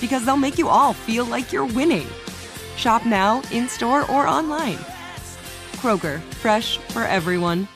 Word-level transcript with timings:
because 0.00 0.24
they'll 0.24 0.36
make 0.36 0.58
you 0.58 0.68
all 0.68 0.92
feel 0.92 1.24
like 1.24 1.52
you're 1.52 1.66
winning. 1.66 2.06
Shop 2.76 3.04
now, 3.04 3.42
in 3.52 3.68
store, 3.68 4.10
or 4.10 4.26
online. 4.26 4.78
Kroger, 5.76 6.20
fresh 6.34 6.78
for 6.78 7.04
everyone. 7.04 7.68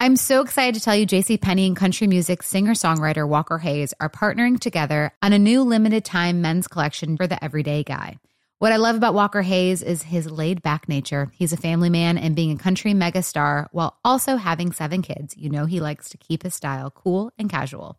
I'm 0.00 0.16
so 0.16 0.40
excited 0.40 0.74
to 0.74 0.80
tell 0.84 0.96
you 0.96 1.06
JC 1.06 1.40
Penney 1.40 1.66
and 1.66 1.76
country 1.76 2.08
music 2.08 2.42
singer-songwriter 2.42 3.26
Walker 3.28 3.58
Hayes 3.58 3.94
are 4.00 4.10
partnering 4.10 4.58
together 4.58 5.12
on 5.22 5.32
a 5.32 5.38
new 5.38 5.62
limited 5.62 6.04
time 6.04 6.42
men's 6.42 6.66
collection 6.66 7.16
for 7.16 7.28
the 7.28 7.42
everyday 7.42 7.84
guy. 7.84 8.18
What 8.58 8.72
I 8.72 8.76
love 8.76 8.94
about 8.94 9.14
Walker 9.14 9.42
Hayes 9.42 9.82
is 9.82 10.02
his 10.02 10.30
laid 10.30 10.62
back 10.62 10.88
nature. 10.88 11.30
He's 11.34 11.52
a 11.52 11.56
family 11.56 11.90
man 11.90 12.16
and 12.16 12.36
being 12.36 12.52
a 12.52 12.62
country 12.62 12.92
megastar 12.92 13.66
while 13.72 13.98
also 14.04 14.36
having 14.36 14.72
seven 14.72 15.02
kids. 15.02 15.36
You 15.36 15.50
know 15.50 15.66
he 15.66 15.80
likes 15.80 16.10
to 16.10 16.16
keep 16.16 16.44
his 16.44 16.54
style 16.54 16.90
cool 16.90 17.32
and 17.38 17.50
casual. 17.50 17.98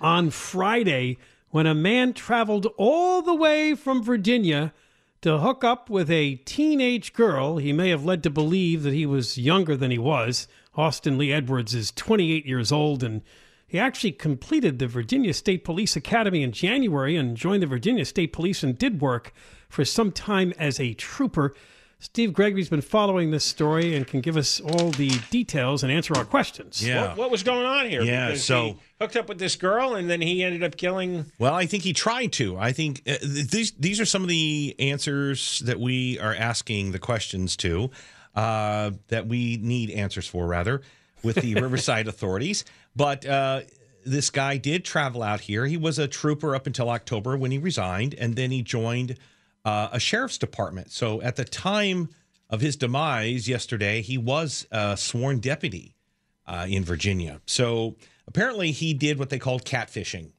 on 0.00 0.30
Friday 0.30 1.18
when 1.50 1.66
a 1.66 1.74
man 1.74 2.12
traveled 2.12 2.66
all 2.76 3.22
the 3.22 3.34
way 3.34 3.74
from 3.74 4.02
Virginia 4.02 4.72
to 5.20 5.38
hook 5.38 5.64
up 5.64 5.88
with 5.88 6.10
a 6.10 6.34
teenage 6.44 7.12
girl. 7.12 7.56
He 7.56 7.72
may 7.72 7.90
have 7.90 8.04
led 8.04 8.22
to 8.24 8.30
believe 8.30 8.82
that 8.82 8.92
he 8.92 9.06
was 9.06 9.38
younger 9.38 9.76
than 9.76 9.90
he 9.90 9.98
was. 9.98 10.48
Austin 10.76 11.16
Lee 11.16 11.32
Edwards 11.32 11.74
is 11.74 11.92
28 11.92 12.44
years 12.44 12.72
old 12.72 13.02
and 13.02 13.22
he 13.66 13.78
actually 13.78 14.12
completed 14.12 14.78
the 14.78 14.86
Virginia 14.86 15.32
State 15.34 15.64
Police 15.64 15.96
Academy 15.96 16.42
in 16.42 16.52
January 16.52 17.16
and 17.16 17.36
joined 17.36 17.62
the 17.62 17.66
Virginia 17.66 18.04
State 18.04 18.32
Police 18.32 18.62
and 18.62 18.78
did 18.78 19.00
work 19.00 19.32
for 19.68 19.84
some 19.84 20.12
time 20.12 20.52
as 20.58 20.78
a 20.78 20.94
trooper. 20.94 21.54
Steve 21.98 22.32
Gregory's 22.32 22.68
been 22.68 22.80
following 22.82 23.30
this 23.30 23.44
story 23.44 23.96
and 23.96 24.06
can 24.06 24.20
give 24.20 24.36
us 24.36 24.60
all 24.60 24.90
the 24.90 25.10
details 25.30 25.82
and 25.82 25.90
answer 25.90 26.14
our 26.16 26.24
questions. 26.24 26.86
Yeah. 26.86 27.08
What, 27.08 27.16
what 27.16 27.30
was 27.30 27.42
going 27.42 27.64
on 27.64 27.88
here? 27.88 28.02
Yeah, 28.02 28.28
Because 28.28 28.44
so- 28.44 28.62
he 28.64 28.76
hooked 29.00 29.16
up 29.16 29.28
with 29.28 29.38
this 29.38 29.56
girl, 29.56 29.94
and 29.94 30.08
then 30.10 30.20
he 30.20 30.42
ended 30.42 30.62
up 30.62 30.76
killing. 30.76 31.26
Well, 31.38 31.54
I 31.54 31.66
think 31.66 31.82
he 31.82 31.92
tried 31.92 32.32
to. 32.34 32.58
I 32.58 32.72
think 32.72 33.02
uh, 33.06 33.14
these 33.22 33.72
these 33.72 34.00
are 34.00 34.04
some 34.04 34.22
of 34.22 34.28
the 34.28 34.74
answers 34.78 35.60
that 35.60 35.80
we 35.80 36.18
are 36.18 36.34
asking 36.34 36.92
the 36.92 36.98
questions 36.98 37.56
to 37.58 37.90
uh, 38.34 38.90
that 39.08 39.26
we 39.26 39.56
need 39.56 39.90
answers 39.90 40.26
for, 40.26 40.46
rather, 40.46 40.82
with 41.22 41.36
the 41.36 41.54
Riverside 41.60 42.06
authorities. 42.08 42.64
But 42.94 43.24
uh, 43.26 43.62
this 44.04 44.28
guy 44.30 44.58
did 44.58 44.84
travel 44.84 45.22
out 45.22 45.40
here. 45.40 45.64
He 45.66 45.76
was 45.76 45.98
a 45.98 46.06
trooper 46.06 46.54
up 46.54 46.66
until 46.66 46.90
October 46.90 47.36
when 47.36 47.50
he 47.50 47.58
resigned, 47.58 48.14
and 48.14 48.36
then 48.36 48.50
he 48.50 48.62
joined 48.62 49.16
uh, 49.64 49.88
a 49.92 50.00
sheriff's 50.00 50.38
department. 50.38 50.90
So 50.90 51.22
at 51.22 51.36
the 51.36 51.44
time 51.44 52.10
of 52.50 52.60
his 52.60 52.76
demise 52.76 53.48
yesterday, 53.48 54.02
he 54.02 54.18
was 54.18 54.66
a 54.70 54.96
sworn 54.96 55.40
deputy 55.40 55.94
uh, 56.46 56.66
in 56.68 56.84
Virginia. 56.84 57.40
So 57.46 57.96
apparently, 58.26 58.70
he 58.72 58.94
did 58.94 59.18
what 59.18 59.30
they 59.30 59.38
called 59.38 59.64
catfishing. 59.64 60.32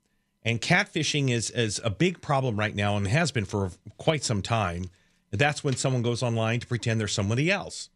And 0.44 0.62
catfishing 0.62 1.32
is, 1.32 1.50
is 1.50 1.82
a 1.84 1.90
big 1.90 2.22
problem 2.22 2.58
right 2.58 2.76
now 2.76 2.98
and 2.98 3.08
has 3.08 3.32
been 3.32 3.46
for 3.46 3.72
quite 3.98 4.24
some 4.24 4.44
time. 4.44 4.92
That's 5.32 5.64
when 5.64 5.76
someone 5.76 6.04
goes 6.04 6.22
online 6.22 6.60
to 6.60 6.68
pretend 6.68 7.00
they're 7.00 7.08
somebody 7.08 7.52
else. 7.52 7.90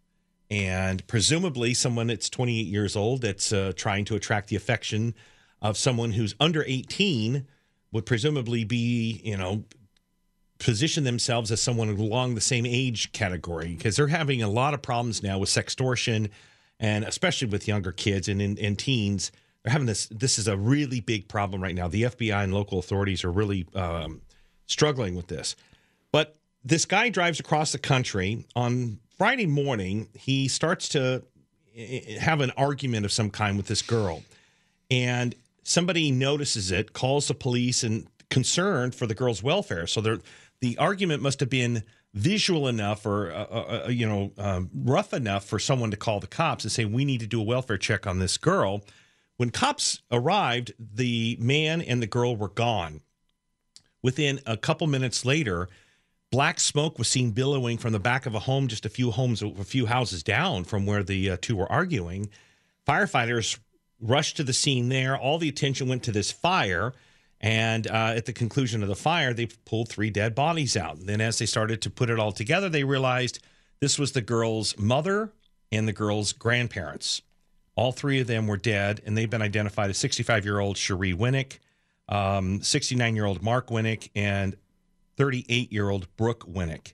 And 0.50 1.06
presumably, 1.06 1.76
someone 1.76 2.08
that's 2.08 2.28
28 2.28 2.66
years 2.66 2.96
old 2.96 3.22
that's 3.22 3.54
uh, 3.54 3.72
trying 3.76 4.06
to 4.06 4.16
attract 4.16 4.48
the 4.48 4.56
affection 4.56 5.14
of 5.62 5.78
someone 5.78 6.14
who's 6.14 6.34
under 6.40 6.64
18 6.66 7.46
would 7.92 8.06
presumably 8.06 8.64
be, 8.64 9.22
you 9.24 9.38
know, 9.38 9.64
position 10.60 11.06
themselves 11.06 11.52
as 11.52 11.62
someone 11.62 11.90
along 11.90 12.36
the 12.36 12.42
same 12.42 12.66
age 12.66 13.12
category 13.14 13.76
because 13.76 13.96
they're 13.96 14.08
having 14.08 14.44
a 14.44 14.50
lot 14.50 14.74
of 14.74 14.82
problems 14.82 15.24
now 15.24 15.40
with 15.40 15.50
sextortion 15.50 16.30
and 16.80 17.04
especially 17.06 17.48
with 17.48 17.68
younger 17.68 17.92
kids 17.92 18.28
and, 18.28 18.42
and, 18.42 18.60
and 18.60 18.78
teens. 18.78 19.32
They're 19.64 19.72
having 19.72 19.88
this 19.88 20.08
this 20.08 20.38
is 20.38 20.48
a 20.48 20.58
really 20.58 21.00
big 21.00 21.28
problem 21.28 21.64
right 21.64 21.76
now. 21.76 21.88
The 21.88 22.04
fbi 22.04 22.44
and 22.44 22.54
local 22.54 22.78
authorities 22.78 23.24
are 23.24 23.32
really 23.32 23.66
um, 23.74 24.22
struggling 24.66 25.16
with 25.16 25.28
this. 25.28 25.56
But 26.12 26.38
this 26.64 26.86
guy 26.86 27.10
drives 27.10 27.40
across 27.40 27.72
the 27.72 27.80
country. 27.80 28.46
On 28.56 29.00
friday 29.18 29.46
morning 29.46 30.10
he 30.14 30.50
starts 30.50 30.90
to 30.90 31.24
eh, 31.76 32.20
have 32.20 32.42
an 32.42 32.52
argument 32.58 33.06
of 33.06 33.14
some 33.14 33.30
kind 33.30 33.56
with 33.56 33.68
this 33.68 33.82
girl. 33.82 34.24
And 34.92 35.36
somebody 35.64 36.12
notices 36.12 36.70
it 36.72 36.92
calls 36.92 37.30
the 37.30 37.34
police 37.34 37.84
and 37.84 38.08
concerned 38.30 38.94
for 38.94 39.08
the 39.08 39.16
girl's 39.16 39.42
welfare. 39.42 39.88
So 39.88 40.02
they're 40.02 40.20
the 40.62 40.78
argument 40.78 41.22
must 41.22 41.40
have 41.40 41.50
been 41.50 41.84
visual 42.14 42.68
enough 42.68 43.06
or 43.06 43.32
uh, 43.32 43.46
uh, 43.52 43.84
uh, 43.86 43.90
you 43.90 44.08
know 44.08 44.32
um, 44.38 44.70
rough 44.74 45.14
enough 45.14 45.46
for 45.46 45.60
someone 45.60 45.92
to 45.92 45.98
call 45.98 46.20
the 46.20 46.28
cops 46.28 46.64
and 46.64 46.72
say 46.72 46.86
we 46.86 47.06
need 47.06 47.20
to 47.20 47.28
do 47.28 47.40
a 47.40 47.44
welfare 47.44 47.78
check 47.78 48.08
on 48.08 48.20
this 48.20 48.38
girl. 48.38 48.84
When 49.38 49.52
cops 49.52 50.02
arrived 50.12 50.74
the 50.80 51.38
man 51.40 51.82
and 51.82 52.02
the 52.02 52.08
girl 52.08 52.36
were 52.36 52.50
gone. 52.50 53.02
Within 54.02 54.40
a 54.46 54.58
couple 54.58 54.88
minutes 54.88 55.26
later 55.26 55.70
black 56.32 56.60
smoke 56.60 57.00
was 57.00 57.08
seen 57.08 57.32
billowing 57.32 57.78
from 57.78 57.92
the 57.92 58.00
back 58.00 58.26
of 58.26 58.36
a 58.36 58.40
home 58.40 58.68
just 58.68 58.86
a 58.86 58.90
few 58.90 59.12
homes 59.12 59.42
a 59.42 59.64
few 59.64 59.86
houses 59.86 60.24
down 60.24 60.64
from 60.64 60.86
where 60.86 61.04
the 61.04 61.32
uh, 61.32 61.38
two 61.42 61.56
were 61.56 61.72
arguing. 61.72 62.30
Firefighters 62.88 63.60
rushed 64.02 64.38
to 64.38 64.44
the 64.44 64.54
scene 64.54 64.90
there. 64.90 65.18
All 65.18 65.38
the 65.38 65.50
attention 65.50 65.88
went 65.88 66.04
to 66.04 66.12
this 66.12 66.32
fire 66.32 66.94
and 67.42 67.88
uh, 67.88 68.14
at 68.16 68.26
the 68.26 68.34
conclusion 68.34 68.84
of 68.84 68.90
the 68.90 68.96
fire, 68.96 69.34
they 69.34 69.48
pulled 69.66 69.90
three 69.90 70.10
dead 70.10 70.36
bodies 70.36 70.76
out. 70.76 70.98
And 70.98 71.08
then, 71.08 71.22
as 71.22 71.40
they 71.40 71.46
started 71.46 71.82
to 71.84 71.90
put 71.90 72.10
it 72.10 72.20
all 72.20 72.32
together, 72.32 72.70
they 72.70 72.84
realized 72.84 73.40
this 73.80 73.98
was 73.98 74.12
the 74.12 74.22
girl's 74.22 74.78
mother 74.78 75.32
and 75.72 75.88
the 75.88 75.94
girl's 75.94 76.34
grandparents. 76.34 77.22
All 77.76 77.94
three 77.94 78.20
of 78.20 78.28
them 78.28 78.46
were 78.46 78.58
dead, 78.58 79.02
and 79.06 79.18
they've 79.18 79.30
been 79.30 79.42
identified 79.42 79.90
as 79.90 79.98
65 79.98 80.44
year 80.44 80.60
old 80.60 80.76
Sharie 80.76 81.16
Winek, 81.16 81.60
69 82.62 83.16
year 83.16 83.26
old 83.26 83.42
Mark 83.42 83.70
Winek, 83.70 84.10
and 84.16 84.58
38 85.16 85.72
year 85.72 85.90
old 85.90 86.14
Brooke 86.18 86.46
Winek. 86.46 86.94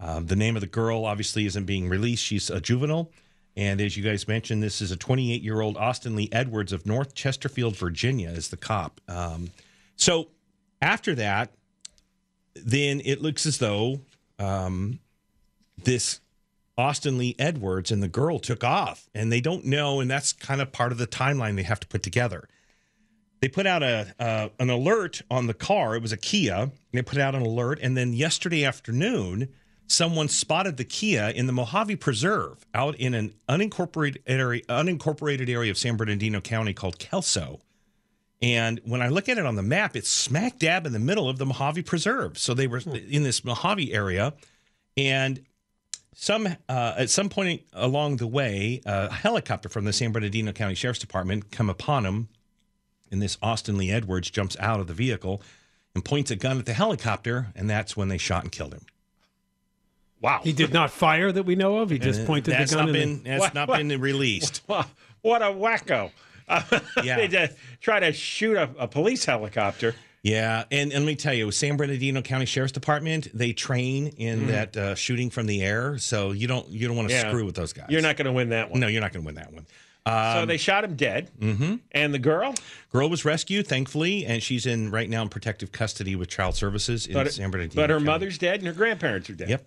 Um, 0.00 0.26
the 0.26 0.36
name 0.36 0.56
of 0.56 0.60
the 0.60 0.66
girl 0.66 1.04
obviously 1.04 1.46
isn't 1.46 1.66
being 1.66 1.88
released. 1.88 2.24
She's 2.24 2.50
a 2.50 2.60
juvenile. 2.60 3.12
And 3.56 3.80
as 3.80 3.96
you 3.96 4.02
guys 4.02 4.26
mentioned, 4.26 4.62
this 4.62 4.82
is 4.82 4.90
a 4.90 4.96
28 4.96 5.40
year 5.40 5.60
old 5.60 5.76
Austin 5.76 6.16
Lee 6.16 6.28
Edwards 6.32 6.72
of 6.72 6.86
North 6.86 7.14
Chesterfield, 7.14 7.76
Virginia, 7.76 8.30
is 8.30 8.48
the 8.48 8.56
cop. 8.56 9.00
Um, 9.08 9.50
so 9.96 10.28
after 10.80 11.14
that, 11.14 11.50
then 12.54 13.00
it 13.04 13.22
looks 13.22 13.46
as 13.46 13.58
though 13.58 14.00
um, 14.38 15.00
this 15.82 16.20
Austin 16.76 17.18
Lee 17.18 17.36
Edwards 17.38 17.90
and 17.90 18.02
the 18.02 18.08
girl 18.08 18.38
took 18.38 18.64
off, 18.64 19.08
and 19.14 19.30
they 19.32 19.40
don't 19.40 19.64
know, 19.64 20.00
and 20.00 20.10
that's 20.10 20.32
kind 20.32 20.60
of 20.60 20.72
part 20.72 20.92
of 20.92 20.98
the 20.98 21.06
timeline 21.06 21.56
they 21.56 21.62
have 21.62 21.80
to 21.80 21.86
put 21.86 22.02
together. 22.02 22.48
they 23.40 23.48
put 23.48 23.66
out 23.66 23.82
a 23.82 24.14
uh, 24.18 24.48
an 24.58 24.70
alert 24.70 25.20
on 25.30 25.46
the 25.46 25.54
car. 25.54 25.94
It 25.94 26.02
was 26.02 26.12
a 26.12 26.16
Kia. 26.16 26.70
They 26.92 27.02
put 27.02 27.18
out 27.18 27.34
an 27.34 27.42
alert, 27.42 27.78
and 27.82 27.96
then 27.96 28.12
yesterday 28.14 28.64
afternoon, 28.64 29.50
someone 29.86 30.28
spotted 30.28 30.78
the 30.78 30.84
Kia 30.84 31.28
in 31.28 31.46
the 31.46 31.52
Mojave 31.52 31.96
Preserve 31.96 32.64
out 32.72 32.96
in 32.96 33.14
an 33.14 33.34
unincorporated 33.48 34.22
area, 34.26 34.62
unincorporated 34.62 35.48
area 35.48 35.70
of 35.70 35.78
San 35.78 35.96
Bernardino 35.96 36.40
County 36.40 36.72
called 36.72 36.98
Kelso. 36.98 37.60
And 38.42 38.80
when 38.84 39.00
I 39.00 39.08
look 39.08 39.28
at 39.28 39.38
it 39.38 39.46
on 39.46 39.54
the 39.54 39.62
map, 39.62 39.96
it's 39.96 40.08
smack 40.10 40.58
dab 40.58 40.86
in 40.86 40.92
the 40.92 40.98
middle 40.98 41.28
of 41.28 41.38
the 41.38 41.46
Mojave 41.46 41.82
Preserve. 41.82 42.36
So 42.38 42.52
they 42.52 42.66
were 42.66 42.82
in 43.08 43.22
this 43.22 43.44
Mojave 43.44 43.92
area, 43.92 44.34
and 44.96 45.40
some 46.14 46.46
uh, 46.68 46.94
at 46.96 47.10
some 47.10 47.28
point 47.28 47.62
along 47.72 48.16
the 48.18 48.26
way, 48.26 48.80
a 48.84 49.10
helicopter 49.12 49.68
from 49.68 49.84
the 49.84 49.92
San 49.92 50.12
Bernardino 50.12 50.52
County 50.52 50.74
Sheriff's 50.74 50.98
Department 51.00 51.50
come 51.50 51.70
upon 51.70 52.02
them, 52.02 52.28
and 53.10 53.22
this 53.22 53.38
Austin 53.42 53.78
Lee 53.78 53.90
Edwards 53.90 54.30
jumps 54.30 54.56
out 54.60 54.78
of 54.80 54.88
the 54.88 54.94
vehicle 54.94 55.40
and 55.94 56.04
points 56.04 56.30
a 56.30 56.36
gun 56.36 56.58
at 56.58 56.66
the 56.66 56.74
helicopter, 56.74 57.48
and 57.56 57.70
that's 57.70 57.96
when 57.96 58.08
they 58.08 58.18
shot 58.18 58.42
and 58.42 58.52
killed 58.52 58.74
him. 58.74 58.84
Wow. 60.20 60.40
He 60.42 60.52
did 60.52 60.72
not 60.72 60.90
fire 60.90 61.30
that 61.32 61.44
we 61.44 61.54
know 61.54 61.78
of. 61.78 61.90
He 61.90 61.98
just 61.98 62.20
And 62.20 62.26
pointed 62.26 62.54
that's 62.54 62.70
the 62.70 62.78
gun. 62.78 62.86
Not 62.86 62.96
in 62.96 63.16
been, 63.16 63.24
that's 63.24 63.40
What- 63.40 63.54
not 63.54 63.68
what- 63.68 63.78
been 63.78 64.00
released. 64.00 64.62
Wow, 64.68 64.86
what 65.22 65.42
a 65.42 65.46
wacko. 65.46 66.10
Yeah. 66.48 67.16
they 67.16 67.28
just 67.28 67.56
try 67.80 68.00
to 68.00 68.12
shoot 68.12 68.56
a, 68.56 68.70
a 68.78 68.88
police 68.88 69.24
helicopter. 69.24 69.94
Yeah, 70.22 70.64
and, 70.70 70.90
and 70.92 71.04
let 71.04 71.06
me 71.06 71.16
tell 71.16 71.34
you, 71.34 71.50
San 71.50 71.76
Bernardino 71.76 72.22
County 72.22 72.46
Sheriff's 72.46 72.72
Department 72.72 73.28
they 73.34 73.52
train 73.52 74.06
in 74.16 74.46
that 74.46 74.74
uh, 74.76 74.94
shooting 74.94 75.28
from 75.28 75.46
the 75.46 75.62
air, 75.62 75.98
so 75.98 76.30
you 76.32 76.46
don't 76.48 76.66
you 76.70 76.88
don't 76.88 76.96
want 76.96 77.08
to 77.10 77.14
Mm. 77.14 77.22
Yeah. 77.24 77.28
screw 77.30 77.44
with 77.44 77.54
those 77.56 77.72
guys. 77.74 77.86
You're 77.90 78.00
not 78.00 78.16
going 78.16 78.24
to 78.26 78.32
win 78.32 78.48
that 78.48 78.70
one. 78.70 78.80
No, 78.80 78.86
you're 78.86 79.02
not 79.02 79.12
going 79.12 79.22
to 79.22 79.26
win 79.26 79.34
that 79.34 79.52
one. 79.52 79.66
so 80.06 80.46
they 80.46 80.56
shot 80.56 80.82
him 80.84 80.96
dead. 80.96 81.30
Mm-hmm. 81.38 81.74
And 81.92 82.14
the 82.14 82.18
girl? 82.18 82.54
Girl 82.90 83.08
was 83.10 83.24
rescued, 83.26 83.66
thankfully, 83.66 84.24
and 84.24 84.42
she's 84.42 84.64
in 84.64 84.90
right 84.90 85.08
now 85.10 85.20
in 85.22 85.28
protective 85.28 85.72
custody 85.72 86.16
with 86.16 86.28
Child 86.30 86.54
Services 86.56 87.06
in 87.06 87.12
But, 87.14 87.30
San 87.32 87.50
Bernardino. 87.50 87.82
but 87.82 87.90
her 87.90 87.96
County. 87.96 88.06
mother's 88.06 88.38
dead 88.38 88.60
and 88.60 88.66
her 88.66 88.72
grandparents 88.72 89.28
are 89.28 89.34
dead. 89.34 89.50
Yep. 89.50 89.66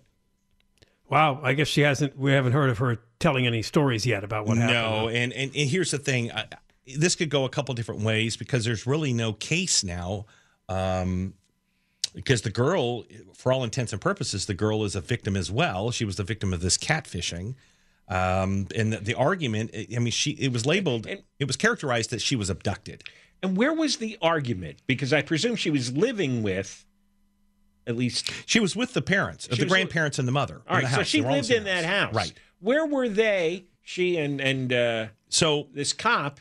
Wow, 1.08 1.40
I 1.42 1.54
guess 1.54 1.68
she 1.68 1.80
hasn't. 1.82 2.18
We 2.18 2.32
haven't 2.32 2.52
heard 2.52 2.68
of 2.70 2.78
her 2.78 2.98
telling 3.18 3.46
any 3.46 3.62
stories 3.62 4.04
yet 4.04 4.24
about 4.24 4.46
what 4.46 4.58
happened. 4.58 4.74
No, 4.74 5.08
and, 5.08 5.32
and 5.32 5.50
and 5.56 5.70
here's 5.70 5.90
the 5.90 5.98
thing: 5.98 6.30
I, 6.32 6.44
this 6.96 7.14
could 7.14 7.30
go 7.30 7.44
a 7.44 7.48
couple 7.48 7.74
different 7.74 8.02
ways 8.02 8.36
because 8.36 8.64
there's 8.64 8.86
really 8.86 9.12
no 9.12 9.32
case 9.32 9.84
now. 9.84 10.26
Um, 10.68 11.34
because 12.14 12.42
the 12.42 12.50
girl, 12.50 13.04
for 13.34 13.52
all 13.52 13.64
intents 13.64 13.92
and 13.92 14.00
purposes, 14.00 14.46
the 14.46 14.54
girl 14.54 14.84
is 14.84 14.96
a 14.96 15.00
victim 15.00 15.36
as 15.36 15.50
well. 15.50 15.90
She 15.90 16.04
was 16.04 16.16
the 16.16 16.24
victim 16.24 16.52
of 16.52 16.60
this 16.60 16.78
catfishing. 16.78 17.54
Um, 18.08 18.66
and 18.74 18.92
the, 18.92 18.96
the 18.98 19.14
argument, 19.14 19.74
I 19.74 19.98
mean, 19.98 20.10
she 20.10 20.30
it 20.32 20.52
was 20.52 20.64
labeled, 20.64 21.06
And- 21.06 21.22
it 21.38 21.46
was 21.46 21.56
characterized 21.56 22.10
that 22.10 22.20
she 22.22 22.34
was 22.36 22.48
abducted. 22.50 23.04
And 23.42 23.56
where 23.56 23.72
was 23.72 23.98
the 23.98 24.18
argument? 24.20 24.78
Because 24.86 25.12
I 25.12 25.22
presume 25.22 25.54
she 25.54 25.70
was 25.70 25.92
living 25.96 26.42
with 26.42 26.84
at 27.86 27.96
least. 27.96 28.30
She 28.46 28.58
was 28.58 28.74
with 28.74 28.94
the 28.94 29.02
parents, 29.02 29.46
the 29.46 29.66
grandparents 29.66 30.18
and 30.18 30.26
the 30.26 30.32
mother. 30.32 30.62
All 30.68 30.76
right, 30.76 30.84
so 30.84 30.88
house. 30.88 31.06
she 31.06 31.18
They 31.18 31.24
were 31.24 31.30
all 31.30 31.36
lived 31.36 31.50
in 31.50 31.56
same 31.58 31.64
that 31.64 31.84
house. 31.84 32.14
Right. 32.14 32.32
Where 32.60 32.86
were 32.86 33.08
they? 33.08 33.66
She 33.82 34.16
and 34.16 34.40
and 34.40 34.72
uh, 34.72 35.06
So 35.28 35.68
this 35.72 35.92
cop. 35.92 36.40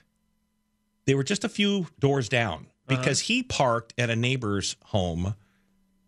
They 1.08 1.16
were 1.16 1.24
just 1.24 1.44
a 1.44 1.50
few 1.50 1.88
doors 2.00 2.30
down 2.30 2.68
Uh-huh. 2.88 2.98
because 2.98 3.22
he 3.22 3.42
parked 3.42 3.94
at 3.98 4.10
a 4.12 4.16
neighbor's 4.16 4.76
home 4.86 5.34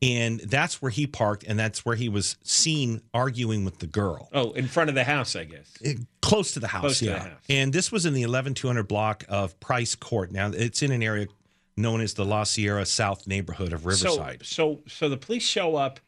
and 0.01 0.39
that's 0.41 0.81
where 0.81 0.91
he 0.91 1.05
parked 1.07 1.43
and 1.43 1.59
that's 1.59 1.83
where 1.85 1.95
he 1.97 2.07
was 2.07 2.37
seen 2.43 3.01
arguing 3.13 3.65
with 3.65 3.79
the 3.79 3.87
girl 3.87 4.29
Oh, 4.33 4.51
in 4.51 4.67
front 4.67 4.89
of 4.89 4.95
the 4.95 5.03
house, 5.03 5.35
I 5.35 5.43
guess. 5.45 5.73
Eh, 5.83 5.95
close 6.21 6.53
to 6.53 6.59
the 6.61 6.67
house 6.67 6.81
Close 6.81 6.99
to 6.99 7.05
the 7.05 7.11
yeah 7.11 7.19
house. 7.29 7.41
and 7.49 7.73
this 7.73 7.91
was 7.91 8.05
in 8.05 8.13
the 8.13 8.23
11200 8.23 8.87
block 8.87 9.25
of 9.27 9.59
price 9.59 9.95
court 9.95 10.31
now 10.31 10.51
it's 10.53 10.81
in 10.83 10.91
an 10.91 11.01
area 11.03 11.27
known 11.75 11.99
as 12.01 12.13
the 12.13 12.23
la 12.25 12.43
sierra 12.43 12.85
south 12.85 13.25
neighborhood 13.27 13.73
of 13.73 13.85
riverside 13.85 14.45
So, 14.45 14.75
so, 14.75 14.81
so 14.87 15.09
the 15.09 15.17
police 15.17 15.43
show 15.43 15.75
up 15.75 15.99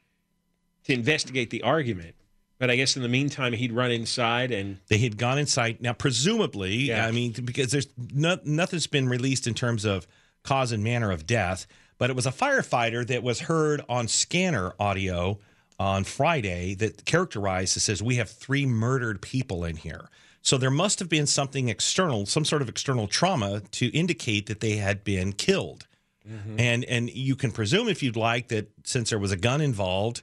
to 0.86 0.94
investigate 0.94 1.50
the 1.52 1.62
argument, 1.64 2.16
but 2.62 2.70
I 2.72 2.78
guess 2.78 2.96
in 2.96 3.02
the 3.02 3.10
meantime 3.10 3.52
he'd 3.54 3.74
run 3.74 3.92
inside 3.92 4.52
and 4.52 4.78
they 4.88 5.00
had 5.00 5.18
gone 5.18 5.38
inside 5.38 5.82
now 5.82 5.92
presumably 5.94 6.76
Yeah. 6.76 7.06
i 7.08 7.12
mean 7.12 7.32
because 7.34 7.72
there's 7.72 7.88
no, 8.14 8.38
nothing's 8.46 8.88
been 8.88 9.10
released 9.10 9.48
in 9.48 9.54
terms 9.54 9.84
of 9.84 10.08
cause 10.44 10.72
and 10.72 10.84
manner 10.84 11.12
of 11.12 11.26
death 11.26 11.66
but 11.98 12.10
it 12.10 12.16
was 12.16 12.26
a 12.26 12.32
firefighter 12.32 13.06
that 13.08 13.22
was 13.24 13.42
heard 13.42 13.82
on 13.90 14.08
scanner 14.08 14.74
audio 14.80 15.40
on 15.80 16.04
friday 16.04 16.76
that 16.76 17.04
characterized 17.06 17.76
it 17.76 17.82
says 17.82 18.02
we 18.04 18.16
have 18.16 18.30
three 18.30 18.66
murdered 18.66 19.22
people 19.22 19.66
in 19.66 19.76
here 19.76 20.08
so 20.44 20.58
there 20.58 20.72
must 20.72 21.00
have 21.00 21.10
been 21.10 21.26
something 21.28 21.68
external 21.70 22.26
some 22.26 22.46
sort 22.46 22.62
of 22.62 22.70
external 22.70 23.08
trauma 23.08 23.62
to 23.72 23.88
indicate 23.88 24.46
that 24.46 24.60
they 24.60 24.78
had 24.78 25.04
been 25.04 25.34
killed 25.34 25.88
Mm-hmm. 26.30 26.60
and 26.60 26.86
and 26.86 27.10
you 27.10 27.36
can 27.36 27.50
presume 27.50 27.90
if 27.90 28.04
you'd 28.04 28.16
like 28.16 28.50
that 28.50 28.70
since 28.84 29.10
there 29.10 29.18
was 29.18 29.32
a 29.32 29.36
gun 29.36 29.60
involved 29.60 30.22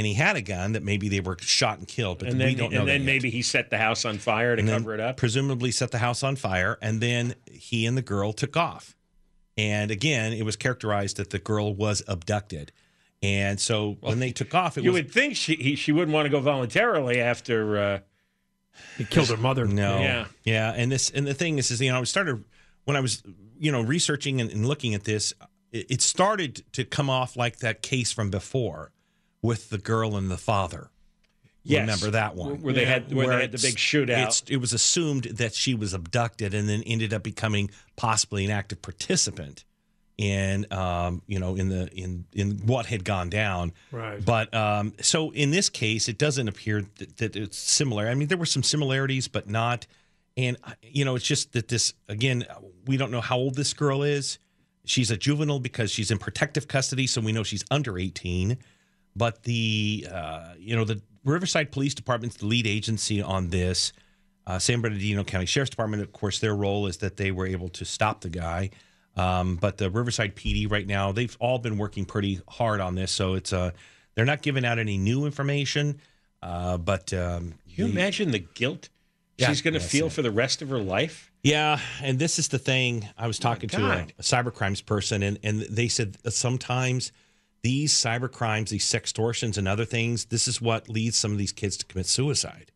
and 0.00 0.06
he 0.06 0.14
had 0.14 0.34
a 0.34 0.40
gun 0.40 0.72
that 0.72 0.82
maybe 0.82 1.10
they 1.10 1.20
were 1.20 1.36
shot 1.40 1.76
and 1.78 1.86
killed 1.86 2.20
but 2.20 2.28
and 2.28 2.38
we 2.38 2.44
then 2.46 2.56
don't 2.56 2.72
know 2.72 2.78
and 2.80 2.88
that 2.88 2.92
then 2.92 3.00
yet 3.02 3.06
maybe 3.06 3.28
he 3.28 3.42
set 3.42 3.68
the 3.68 3.76
house 3.76 4.06
on 4.06 4.16
fire 4.16 4.56
to 4.56 4.60
and 4.60 4.70
cover 4.70 4.94
it 4.94 5.00
up. 5.00 5.18
Presumably 5.18 5.70
set 5.70 5.90
the 5.90 5.98
house 5.98 6.22
on 6.22 6.36
fire, 6.36 6.78
and 6.80 7.02
then 7.02 7.34
he 7.50 7.84
and 7.84 7.98
the 7.98 8.02
girl 8.02 8.32
took 8.32 8.56
off. 8.56 8.96
And 9.58 9.90
again, 9.90 10.32
it 10.32 10.42
was 10.44 10.56
characterized 10.56 11.18
that 11.18 11.28
the 11.28 11.38
girl 11.38 11.74
was 11.74 12.02
abducted. 12.08 12.72
And 13.22 13.60
so 13.60 13.98
when 14.00 14.20
they 14.20 14.32
took 14.32 14.54
off, 14.54 14.78
it 14.78 14.84
you 14.84 14.92
was 14.92 15.02
would 15.02 15.12
think 15.12 15.36
she 15.36 15.54
he, 15.56 15.74
she 15.76 15.92
wouldn't 15.92 16.14
want 16.14 16.24
to 16.24 16.30
go 16.30 16.40
voluntarily 16.40 17.20
after. 17.20 17.78
Uh, 17.78 17.98
He 18.96 19.04
killed 19.04 19.28
her 19.28 19.36
mother. 19.36 19.66
no, 19.66 19.98
Yeah. 19.98 20.26
yeah. 20.44 20.72
And 20.74 20.90
this 20.90 21.10
and 21.10 21.26
the 21.26 21.34
thing 21.34 21.58
is, 21.58 21.70
is 21.70 21.82
you 21.82 21.92
know, 21.92 22.00
I 22.00 22.04
started 22.04 22.42
when 22.84 22.96
I 22.96 23.00
was 23.00 23.22
you 23.58 23.70
know 23.70 23.82
researching 23.82 24.40
and, 24.40 24.50
and 24.50 24.66
looking 24.66 24.94
at 24.94 25.04
this, 25.04 25.34
it, 25.72 25.90
it 25.90 26.00
started 26.00 26.62
to 26.72 26.84
come 26.84 27.10
off 27.10 27.36
like 27.36 27.58
that 27.58 27.82
case 27.82 28.10
from 28.12 28.30
before 28.30 28.92
with 29.42 29.70
the 29.70 29.78
girl 29.78 30.16
and 30.16 30.30
the 30.30 30.36
father. 30.38 30.90
yes, 31.62 31.80
Remember 31.80 32.10
that 32.12 32.34
one? 32.36 32.60
where 32.62 32.72
they 32.74 32.84
had 32.84 33.12
where, 33.12 33.28
they 33.28 33.40
had 33.42 33.52
the 33.52 33.58
big 33.58 33.76
shootout. 33.76 34.08
it's- 34.10 34.42
It 34.48 34.58
was 34.58 34.72
assumed 34.72 35.24
that 35.24 35.54
she 35.54 35.74
was 35.74 35.92
abducted 35.94 36.54
and 36.54 36.68
then 36.68 36.82
ended 36.84 37.12
up 37.14 37.22
becoming 37.22 37.70
possibly 37.96 38.44
an 38.44 38.50
active 38.50 38.80
participant 38.82 39.64
in, 40.18 40.66
um, 40.70 41.22
you 41.26 41.38
know, 41.38 41.54
in 41.56 41.70
the 41.70 41.88
in 41.94 42.26
in 42.34 42.58
what 42.66 42.84
had 42.86 43.04
gone 43.04 43.30
down. 43.30 43.72
Right. 43.90 44.22
But 44.22 44.52
um, 44.54 44.92
so 45.00 45.30
in 45.30 45.50
this 45.50 45.70
case, 45.70 46.08
it 46.10 46.18
doesn't 46.18 46.46
appear 46.46 46.84
that, 46.98 47.16
that 47.18 47.36
it's 47.36 47.56
similar. 47.58 48.06
I 48.06 48.14
mean, 48.14 48.28
there 48.28 48.36
were 48.36 48.44
some 48.46 48.62
similarities, 48.62 49.28
but 49.28 49.48
not. 49.48 49.86
And 50.36 50.58
uh, 50.64 50.72
you 50.82 51.06
know, 51.06 51.14
it's 51.16 51.24
just 51.26 51.52
that 51.52 51.68
this 51.68 51.94
again, 52.08 52.44
we 52.86 52.98
don't 52.98 53.10
know 53.10 53.22
how 53.22 53.38
old 53.38 53.54
this 53.54 53.72
girl 53.72 54.02
is. 54.02 54.38
She's 54.84 55.10
a 55.10 55.16
juvenile 55.16 55.58
because 55.60 55.90
she's 55.90 56.10
in 56.10 56.18
protective 56.18 56.68
custody, 56.68 57.06
so 57.06 57.20
we 57.22 57.32
know 57.32 57.42
she's 57.42 57.64
under 57.70 57.98
eighteen 57.98 58.58
but 59.16 59.42
the 59.44 60.06
uh, 60.10 60.52
you 60.58 60.76
know 60.76 60.84
the 60.84 61.00
Riverside 61.24 61.70
Police 61.72 61.94
Department's 61.94 62.36
the 62.38 62.46
lead 62.46 62.66
agency 62.66 63.20
on 63.22 63.48
this. 63.50 63.92
Uh, 64.46 64.58
San 64.58 64.80
Bernardino 64.80 65.22
County 65.22 65.46
Sheriff's 65.46 65.70
Department, 65.70 66.02
of 66.02 66.12
course, 66.12 66.38
their 66.40 66.54
role 66.56 66.86
is 66.86 66.96
that 66.98 67.16
they 67.16 67.30
were 67.30 67.46
able 67.46 67.68
to 67.68 67.84
stop 67.84 68.22
the 68.22 68.30
guy. 68.30 68.70
Um, 69.16 69.56
but 69.56 69.76
the 69.76 69.90
Riverside 69.90 70.34
PD 70.34 70.70
right 70.70 70.86
now, 70.86 71.12
they've 71.12 71.36
all 71.40 71.58
been 71.58 71.76
working 71.78 72.04
pretty 72.04 72.40
hard 72.48 72.80
on 72.80 72.94
this, 72.94 73.12
so 73.12 73.34
it's 73.34 73.52
uh, 73.52 73.70
they're 74.14 74.24
not 74.24 74.40
giving 74.42 74.64
out 74.64 74.78
any 74.78 74.96
new 74.98 75.26
information. 75.26 76.00
Uh, 76.42 76.78
but 76.78 77.12
um, 77.12 77.50
Can 77.50 77.54
you 77.66 77.84
the- 77.86 77.90
imagine 77.90 78.30
the 78.30 78.38
guilt 78.38 78.88
Yeah, 79.36 79.48
she's 79.48 79.60
going 79.62 79.74
to 79.74 79.80
feel 79.80 80.06
it. 80.06 80.12
for 80.12 80.22
the 80.22 80.30
rest 80.30 80.62
of 80.62 80.68
her 80.70 80.78
life? 80.78 81.30
Yeah, 81.42 81.78
and 82.02 82.18
this 82.18 82.38
is 82.38 82.48
the 82.48 82.58
thing. 82.58 83.08
I 83.18 83.26
was 83.26 83.38
talking 83.38 83.68
to 83.70 83.84
a, 83.84 84.06
a 84.18 84.22
cybercrimes 84.22 84.84
person, 84.84 85.22
and, 85.22 85.38
and 85.42 85.60
they 85.62 85.88
said 85.88 86.16
sometimes 86.32 87.12
these 87.62 87.92
cyber 87.92 88.30
crimes, 88.30 88.70
these 88.70 88.86
sextortions, 88.86 89.58
and 89.58 89.68
other 89.68 89.84
things, 89.84 90.26
this 90.26 90.48
is 90.48 90.60
what 90.60 90.88
leads 90.88 91.16
some 91.16 91.32
of 91.32 91.38
these 91.38 91.52
kids 91.52 91.76
to 91.78 91.86
commit 91.86 92.06
suicide 92.06 92.72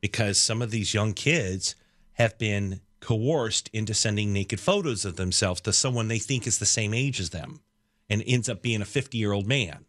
because 0.00 0.38
some 0.38 0.62
of 0.62 0.70
these 0.70 0.94
young 0.94 1.14
kids 1.14 1.74
have 2.12 2.36
been 2.38 2.80
coerced 3.00 3.68
into 3.72 3.94
sending 3.94 4.32
naked 4.32 4.60
photos 4.60 5.04
of 5.04 5.16
themselves 5.16 5.60
to 5.62 5.72
someone 5.72 6.08
they 6.08 6.18
think 6.18 6.46
is 6.46 6.58
the 6.58 6.66
same 6.66 6.94
age 6.94 7.20
as 7.20 7.30
them 7.30 7.60
and 8.08 8.22
ends 8.26 8.48
up 8.48 8.62
being 8.62 8.82
a 8.82 8.86
50 8.86 9.18
year 9.18 9.32
old 9.32 9.46
man. 9.46 9.84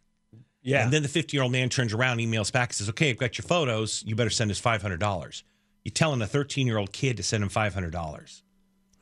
Yeah. 0.61 0.83
And 0.83 0.91
then 0.91 1.03
the 1.03 1.09
50 1.09 1.35
year 1.35 1.43
old 1.43 1.51
man 1.51 1.69
turns 1.69 1.93
around, 1.93 2.17
emails 2.17 2.51
back, 2.51 2.69
and 2.69 2.75
says, 2.75 2.89
Okay, 2.89 3.09
I've 3.09 3.17
got 3.17 3.37
your 3.37 3.43
photos. 3.43 4.03
You 4.05 4.15
better 4.15 4.29
send 4.29 4.51
us 4.51 4.59
$500. 4.61 5.43
You're 5.83 5.91
telling 5.93 6.21
a 6.21 6.27
13 6.27 6.67
year 6.67 6.77
old 6.77 6.91
kid 6.91 7.17
to 7.17 7.23
send 7.23 7.43
him 7.43 7.49
$500. 7.49 8.41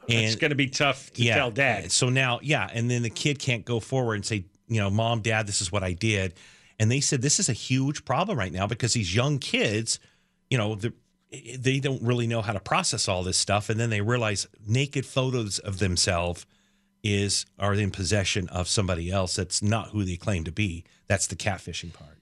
it's 0.08 0.36
going 0.36 0.50
to 0.50 0.56
be 0.56 0.68
tough 0.68 1.12
to 1.14 1.24
tell 1.34 1.50
dad. 1.52 1.92
So 1.92 2.10
now, 2.10 2.40
yeah, 2.44 2.70
and 2.72 2.92
then 2.92 3.02
the 3.02 3.10
kid 3.10 3.40
can't 3.40 3.66
go 3.66 3.80
forward 3.80 4.16
and 4.16 4.25
say, 4.25 4.46
you 4.67 4.79
know, 4.79 4.89
mom, 4.89 5.22
dad, 5.22 5.48
this 5.48 5.62
is 5.62 5.72
what 5.72 5.84
I 5.84 5.93
did. 5.93 6.34
And 6.79 6.91
they 6.91 7.00
said 7.00 7.22
this 7.22 7.39
is 7.39 7.50
a 7.50 7.53
huge 7.53 8.05
problem 8.05 8.38
right 8.38 8.51
now 8.51 8.67
because 8.67 8.93
these 8.93 9.15
young 9.15 9.39
kids, 9.39 10.00
you 10.50 10.57
know, 10.57 10.77
they 11.57 11.79
don't 11.79 12.01
really 12.01 12.27
know 12.27 12.41
how 12.41 12.53
to 12.53 12.60
process 12.60 13.07
all 13.07 13.24
this 13.24 13.38
stuff, 13.38 13.69
and 13.69 13.79
then 13.79 13.89
they 13.89 14.01
realize 14.01 14.48
naked 14.65 15.05
photos 15.05 15.60
of 15.60 15.79
themselves 15.79 16.45
is 17.03 17.45
are 17.60 17.74
in 17.74 17.91
possession 17.91 18.50
of 18.50 18.67
somebody 18.67 19.12
else 19.12 19.36
that's 19.36 19.62
not 19.62 19.89
who 19.89 20.03
they 20.03 20.15
claim 20.15 20.43
to 20.43 20.51
be. 20.51 20.84
That's 21.07 21.27
the 21.27 21.36
catfishing 21.36 21.93
part. 21.93 22.17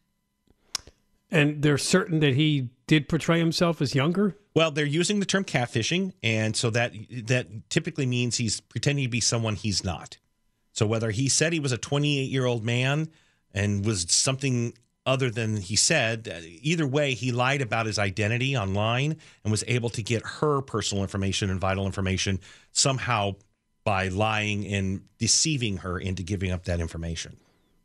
And 1.32 1.64
they're 1.64 1.78
certain 1.78 2.20
that 2.20 2.36
he 2.36 2.70
did 2.86 3.10
portray 3.10 3.40
himself 3.40 3.82
as 3.82 3.96
younger. 3.96 4.38
Well, 4.56 4.70
they're 4.72 4.86
using 4.86 5.20
the 5.20 5.26
term 5.26 5.46
catfishing, 5.46 6.14
and 6.22 6.56
so 6.56 6.70
that 6.72 6.94
that 7.26 7.70
typically 7.70 8.06
means 8.06 8.38
he's 8.38 8.60
pretending 8.60 9.06
to 9.06 9.10
be 9.10 9.22
someone 9.22 9.56
he's 9.56 9.84
not. 9.84 10.18
So 10.74 10.86
whether 10.86 11.12
he 11.12 11.30
said 11.30 11.54
he 11.54 11.60
was 11.60 11.72
a 11.72 11.78
28 11.78 12.30
year 12.30 12.46
old 12.46 12.66
man 12.66 13.10
and 13.54 13.86
was 13.86 14.06
something 14.10 14.74
other 15.06 15.30
than 15.30 15.58
he 15.58 15.76
said, 15.76 16.28
either 16.62 16.88
way, 16.88 17.14
he 17.14 17.32
lied 17.32 17.62
about 17.62 17.86
his 17.86 18.00
identity 18.00 18.58
online 18.58 19.18
and 19.44 19.52
was 19.52 19.64
able 19.68 19.90
to 19.90 20.02
get 20.02 20.24
her 20.26 20.62
personal 20.62 21.04
information 21.04 21.50
and 21.50 21.60
vital 21.60 21.86
information 21.86 22.40
somehow 22.72 23.36
by 23.84 24.08
lying 24.08 24.66
and 24.66 25.02
deceiving 25.18 25.78
her 25.78 26.00
into 26.00 26.24
giving 26.24 26.52
up 26.52 26.64
that 26.66 26.80
information. 26.80 27.38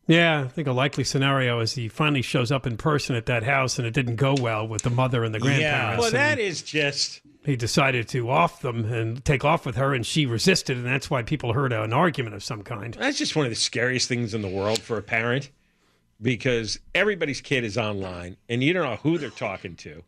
Yeah, 0.09 0.41
I 0.45 0.49
think 0.49 0.67
a 0.67 0.73
likely 0.73 1.05
scenario 1.05 1.61
is 1.61 1.75
he 1.75 1.87
finally 1.87 2.23
shows 2.23 2.51
up 2.51 2.67
in 2.67 2.77
person 2.79 3.15
at 3.15 3.27
that 3.27 3.43
house 3.45 3.79
and 3.79 3.87
it 3.87 3.93
didn't 3.93 4.17
go 4.17 4.35
well 4.35 4.67
with 4.67 4.83
the 4.83 4.91
mother 4.91 5.23
and 5.23 5.35
the 5.35 5.39
grandparents. 5.39 5.63
Yeah, 5.93 5.97
Well, 5.99 6.07
and 6.07 6.15
that 6.17 6.39
is 6.39 6.63
just. 6.63 7.21
he 7.45 7.57
decided 7.57 8.09
to 8.09 8.31
off 8.31 8.63
them 8.63 8.91
and 8.91 9.23
take 9.25 9.45
off 9.45 9.67
with 9.67 9.77
her, 9.77 9.95
and 9.95 10.05
she 10.07 10.25
resisted, 10.27 10.77
and 10.79 10.87
that's 10.87 11.11
why 11.11 11.23
people 11.23 11.53
heard 11.53 11.73
an 11.75 11.93
argument 11.93 12.35
of 12.35 12.43
some 12.43 12.63
kind. 12.63 12.95
That's 12.95 13.19
just 13.19 13.37
one 13.37 13.45
of 13.45 13.51
the 13.51 13.57
scariest 13.57 14.09
things 14.09 14.33
in 14.35 14.41
the 14.43 14.49
world 14.49 14.81
for 14.81 14.97
a 14.97 15.03
parent 15.03 15.51
because 16.21 16.81
everybody's 16.95 17.41
kid 17.41 17.63
is 17.63 17.79
online 17.79 18.37
and 18.49 18.63
you 18.65 18.73
don't 18.73 18.83
know 18.85 18.97
who 18.97 19.19
they're 19.19 19.31
talking 19.31 19.77
to. 19.77 20.03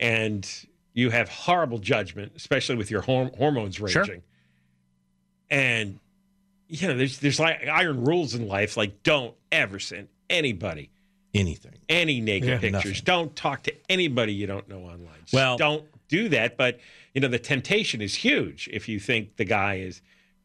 And 0.00 0.48
you 0.94 1.10
have 1.10 1.28
horrible 1.28 1.78
judgment, 1.78 2.32
especially 2.36 2.76
with 2.76 2.90
your 2.90 3.02
horm- 3.02 3.36
hormones 3.36 3.80
raging. 3.80 4.04
Sure. 4.04 4.16
And, 5.50 6.00
you 6.68 6.88
know, 6.88 6.96
there's, 6.96 7.18
there's 7.18 7.38
like 7.40 7.66
iron 7.68 8.04
rules 8.04 8.34
in 8.34 8.48
life 8.48 8.76
like 8.76 9.02
don't 9.02 9.34
ever 9.52 9.78
send 9.78 10.08
anybody 10.30 10.90
Anything. 11.34 11.72
any 11.88 12.20
naked 12.20 12.48
Yeah, 12.48 12.58
pictures. 12.58 12.84
nothing. 12.84 13.02
Don't 13.04 13.36
talk 13.36 13.62
to 13.64 13.74
anybody 13.88 14.32
you 14.32 14.46
don't 14.46 14.68
know 14.68 14.80
online. 14.84 15.08
Just 15.22 15.32
Well- 15.34 15.56
don't 15.58 15.84
do 16.08 16.28
that. 16.30 16.56
But 16.56 16.80
you 17.14 17.20
know, 17.20 17.28
the 17.28 17.38
temptation 17.38 18.00
is 18.00 18.14
huge 18.14 18.68
if 18.72 18.88
you 18.88 18.98
think 19.00 19.36
the 19.36 19.44
guy 19.44 19.76
is 19.76 20.00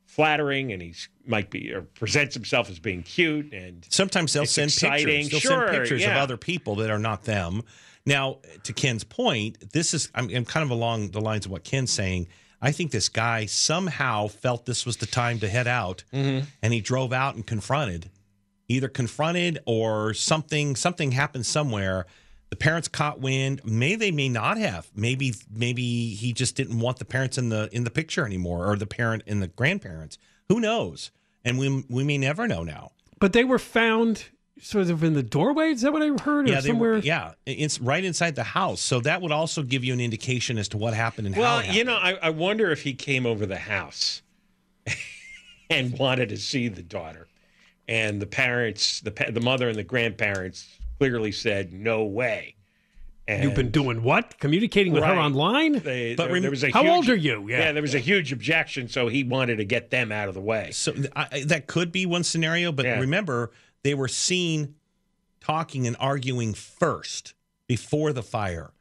flattering 0.06 0.72
and 0.72 0.82
he's 0.82 1.08
might 1.26 1.50
be 1.52 1.72
or 1.72 1.82
presents 1.84 2.34
himself 2.34 2.70
as 2.70 2.80
being 2.80 3.04
cute 3.04 3.54
and 3.54 3.86
Sometimes 3.90 4.34
they'll 4.34 4.46
send 4.46 4.72
exciting. 4.72 5.06
pictures. 5.06 5.30
They'll 5.32 5.40
Sure, 5.40 5.68
send 5.68 5.78
pictures 5.80 6.04
of 6.06 6.12
other 6.12 6.38
people 6.38 6.76
that 6.78 6.90
are 6.90 6.98
not 7.00 7.24
them. 7.26 7.62
Now, 8.06 8.40
to 8.64 8.74
Ken's 8.74 9.04
point, 9.04 9.72
this 9.72 9.94
is 9.94 10.10
I'm, 10.16 10.30
I'm 10.34 10.46
kind 10.46 10.64
of 10.64 10.72
along 10.72 11.12
the 11.12 11.22
lines 11.22 11.46
of 11.46 11.52
what 11.52 11.64
Ken's 11.64 11.92
saying. 11.92 12.28
I 12.62 12.72
think 12.72 12.92
this 12.92 13.10
guy 13.10 13.46
somehow 13.46 14.28
felt 14.28 14.66
this 14.66 14.86
was 14.86 14.98
the 14.98 15.06
time 15.06 15.39
to 15.39 15.50
head 15.50 15.68
out, 15.68 16.04
Mm-hmm. 16.13 16.46
and 16.62 16.74
he 16.74 16.82
drove 16.82 17.13
out 17.13 17.36
and 17.36 17.46
confronted, 17.48 18.10
either 18.68 18.88
confronted 18.89 19.60
or 19.66 20.13
something. 20.13 20.75
Something 20.75 21.12
happened 21.12 21.46
somewhere. 21.46 22.06
The 22.50 22.56
parents 22.56 22.88
caught 22.88 23.20
wind. 23.22 23.62
May 23.63 23.96
they 23.96 24.12
may 24.12 24.28
not 24.28 24.58
have. 24.58 24.89
Maybe 24.96 25.34
maybe 25.54 26.16
he 26.16 26.34
just 26.34 26.56
didn't 26.56 26.80
want 26.80 26.98
the 26.98 27.06
parents 27.06 27.38
in 27.38 27.50
the 27.50 27.70
in 27.72 27.84
the 27.84 27.92
picture 27.92 28.25
anymore, 28.25 28.70
or 28.70 28.75
the 28.75 28.88
parent 28.88 29.24
and 29.28 29.42
the 29.42 29.48
grandparents. 29.48 30.18
Who 30.50 30.60
knows? 30.60 31.12
And 31.46 31.58
we 31.60 31.86
we 31.89 32.04
may 32.04 32.18
never 32.18 32.48
know 32.48 32.63
now. 32.63 32.92
But 33.20 33.34
they 33.34 33.44
were 33.44 33.60
found 33.60 34.25
sort 34.62 34.89
of 34.89 35.04
in 35.04 35.13
the 35.13 35.24
doorway. 35.24 35.70
Is 35.70 35.82
that 35.82 35.94
what 35.94 36.01
I 36.01 36.08
heard? 36.22 36.48
Or 36.48 36.51
Yeah, 36.51 36.62
they 36.62 36.68
somewhere? 36.70 36.92
were, 36.94 36.98
yeah, 37.00 37.34
it's 37.46 37.80
right 37.80 38.04
inside 38.04 38.36
the 38.36 38.44
house. 38.44 38.82
So 38.82 39.00
that 39.01 39.22
would 39.22 39.32
also 39.32 39.63
give 39.63 39.84
you 39.84 39.94
an 39.94 40.00
indication 40.00 40.58
as 40.58 40.68
to 40.70 40.78
what 40.78 40.94
happened 40.94 41.28
and 41.28 41.36
how. 41.36 41.42
well, 41.42 41.66
you 41.66 41.84
know, 41.84 41.96
I, 41.96 42.13
I 42.22 42.30
wonder 42.30 42.72
if 42.72 42.82
he 42.84 42.94
came 42.94 43.25
over 43.25 43.46
the 43.46 43.58
house 43.58 44.22
and 45.70 45.98
wanted 45.98 46.30
to 46.30 46.38
see 46.38 46.68
the 46.68 46.82
daughter, 46.84 47.28
and 47.88 48.22
the 48.22 48.25
parents, 48.28 49.01
the 49.01 49.12
the 49.32 49.42
mother 49.42 49.70
and 49.70 49.78
the 49.78 49.84
grandparents 49.84 50.68
clearly 51.00 51.32
said 51.32 51.72
no 51.74 52.04
way. 52.06 52.56
And 53.28 53.44
You've 53.44 53.54
been 53.54 53.70
doing 53.70 54.01
what? 54.01 54.39
Communicating 54.39 54.92
with 54.92 55.04
her 55.04 55.13
online? 55.13 55.74
They, 55.74 56.16
But 56.16 56.30
there, 56.32 56.42
there 56.42 56.50
was 56.50 56.63
a 56.63 56.72
How 56.72 56.82
huge- 56.82 56.92
old 56.92 57.10
are 57.10 57.16
you? 57.16 57.48
Yeah. 57.48 57.60
Yeah. 57.60 57.72
there 57.74 57.84
was 57.84 57.94
a 57.94 58.00
huge 58.00 58.32
objection, 58.34 58.89
so 58.89 59.08
he 59.08 59.24
wanted 59.24 59.58
to 59.58 59.66
get 59.66 59.92
them 59.92 60.12
out 60.12 60.30
of 60.30 60.34
the 60.34 60.42
way. 60.42 60.72
So 60.72 60.96
I, 61.16 61.44
that 61.46 61.68
could 61.68 61.92
be 61.92 62.08
one 62.08 62.24
scenario, 62.24 62.72
but 62.72 62.86
Yeah. 62.86 63.00
remember 63.00 63.51
they 63.83 63.93
were 63.93 64.07
seen 64.07 64.75
talking 65.39 65.88
and 65.88 65.95
arguing 66.00 66.53
first 66.53 67.33
before 67.67 68.13
the 68.13 68.24
fire. 68.24 68.71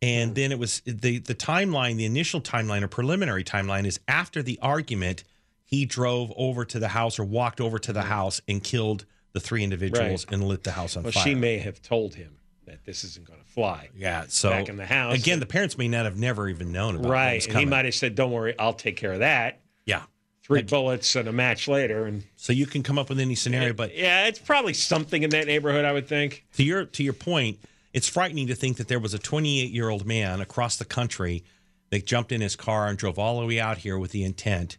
And 0.00 0.34
then 0.34 0.52
it 0.52 0.58
was 0.58 0.80
the 0.86 1.18
the 1.18 1.34
timeline, 1.34 1.96
the 1.96 2.04
initial 2.04 2.40
timeline 2.40 2.82
or 2.82 2.88
preliminary 2.88 3.42
timeline 3.44 3.84
is 3.84 3.98
after 4.06 4.42
the 4.42 4.58
argument, 4.62 5.24
he 5.64 5.84
drove 5.84 6.32
over 6.36 6.64
to 6.64 6.78
the 6.78 6.88
house 6.88 7.18
or 7.18 7.24
walked 7.24 7.60
over 7.60 7.78
to 7.80 7.92
the 7.92 8.00
mm-hmm. 8.00 8.08
house 8.08 8.40
and 8.48 8.62
killed 8.62 9.04
the 9.32 9.40
three 9.40 9.62
individuals 9.64 10.24
Right. 10.26 10.34
and 10.34 10.44
lit 10.44 10.62
the 10.64 10.70
house 10.70 10.96
on 10.96 11.02
Well, 11.02 11.12
fire. 11.12 11.24
she 11.24 11.34
may 11.34 11.58
have 11.58 11.82
told 11.82 12.14
him 12.14 12.36
that 12.64 12.84
this 12.84 13.02
isn't 13.04 13.26
going 13.26 13.40
to 13.40 13.44
fly. 13.46 13.88
yeah, 13.96 14.24
so 14.28 14.50
back 14.50 14.68
in 14.68 14.76
the 14.76 14.86
house. 14.86 15.14
Again, 15.18 15.40
the 15.40 15.46
parents 15.46 15.76
may 15.76 15.88
not 15.88 16.04
have 16.04 16.16
never 16.16 16.48
even 16.48 16.70
known 16.72 16.96
about 16.96 17.10
Right. 17.10 17.44
He 17.44 17.64
might 17.64 17.84
have 17.84 17.94
said, 17.94 18.14
Don't 18.14 18.30
worry, 18.30 18.54
I'll 18.58 18.72
take 18.72 18.96
care 18.96 19.12
of 19.12 19.18
that. 19.18 19.60
yeah. 19.84 20.02
Three 20.48 20.62
bullets 20.62 21.14
and 21.14 21.28
a 21.28 21.32
match 21.32 21.68
later. 21.68 22.06
And 22.06 22.24
So 22.36 22.52
you 22.54 22.66
can 22.66 22.82
come 22.82 22.98
up 22.98 23.10
with 23.10 23.20
any 23.20 23.34
scenario, 23.34 23.74
but 23.74 23.94
yeah, 23.94 24.26
it's 24.26 24.38
probably 24.38 24.72
something 24.72 25.22
in 25.22 25.30
that 25.30 25.46
neighborhood, 25.46 25.84
I 25.84 25.92
would 25.92 26.08
think. 26.08 26.46
to 26.54 26.64
your 26.64 26.86
to 26.86 27.02
your 27.04 27.12
point, 27.12 27.58
it's 27.92 28.08
frightening 28.08 28.46
to 28.46 28.54
think 28.54 28.78
that 28.78 28.88
there 28.88 28.98
was 28.98 29.12
a 29.12 29.18
28 29.18 29.70
year 29.70 29.90
old 29.90 30.06
man 30.06 30.40
across 30.40 30.76
the 30.76 30.86
country 30.86 31.44
that 31.90 32.06
jumped 32.06 32.32
in 32.32 32.40
his 32.40 32.56
car 32.56 32.86
and 32.86 32.96
drove 32.96 33.18
all 33.18 33.40
the 33.40 33.46
way 33.46 33.60
out 33.60 33.78
here 33.78 33.98
with 33.98 34.10
the 34.10 34.24
intent 34.24 34.78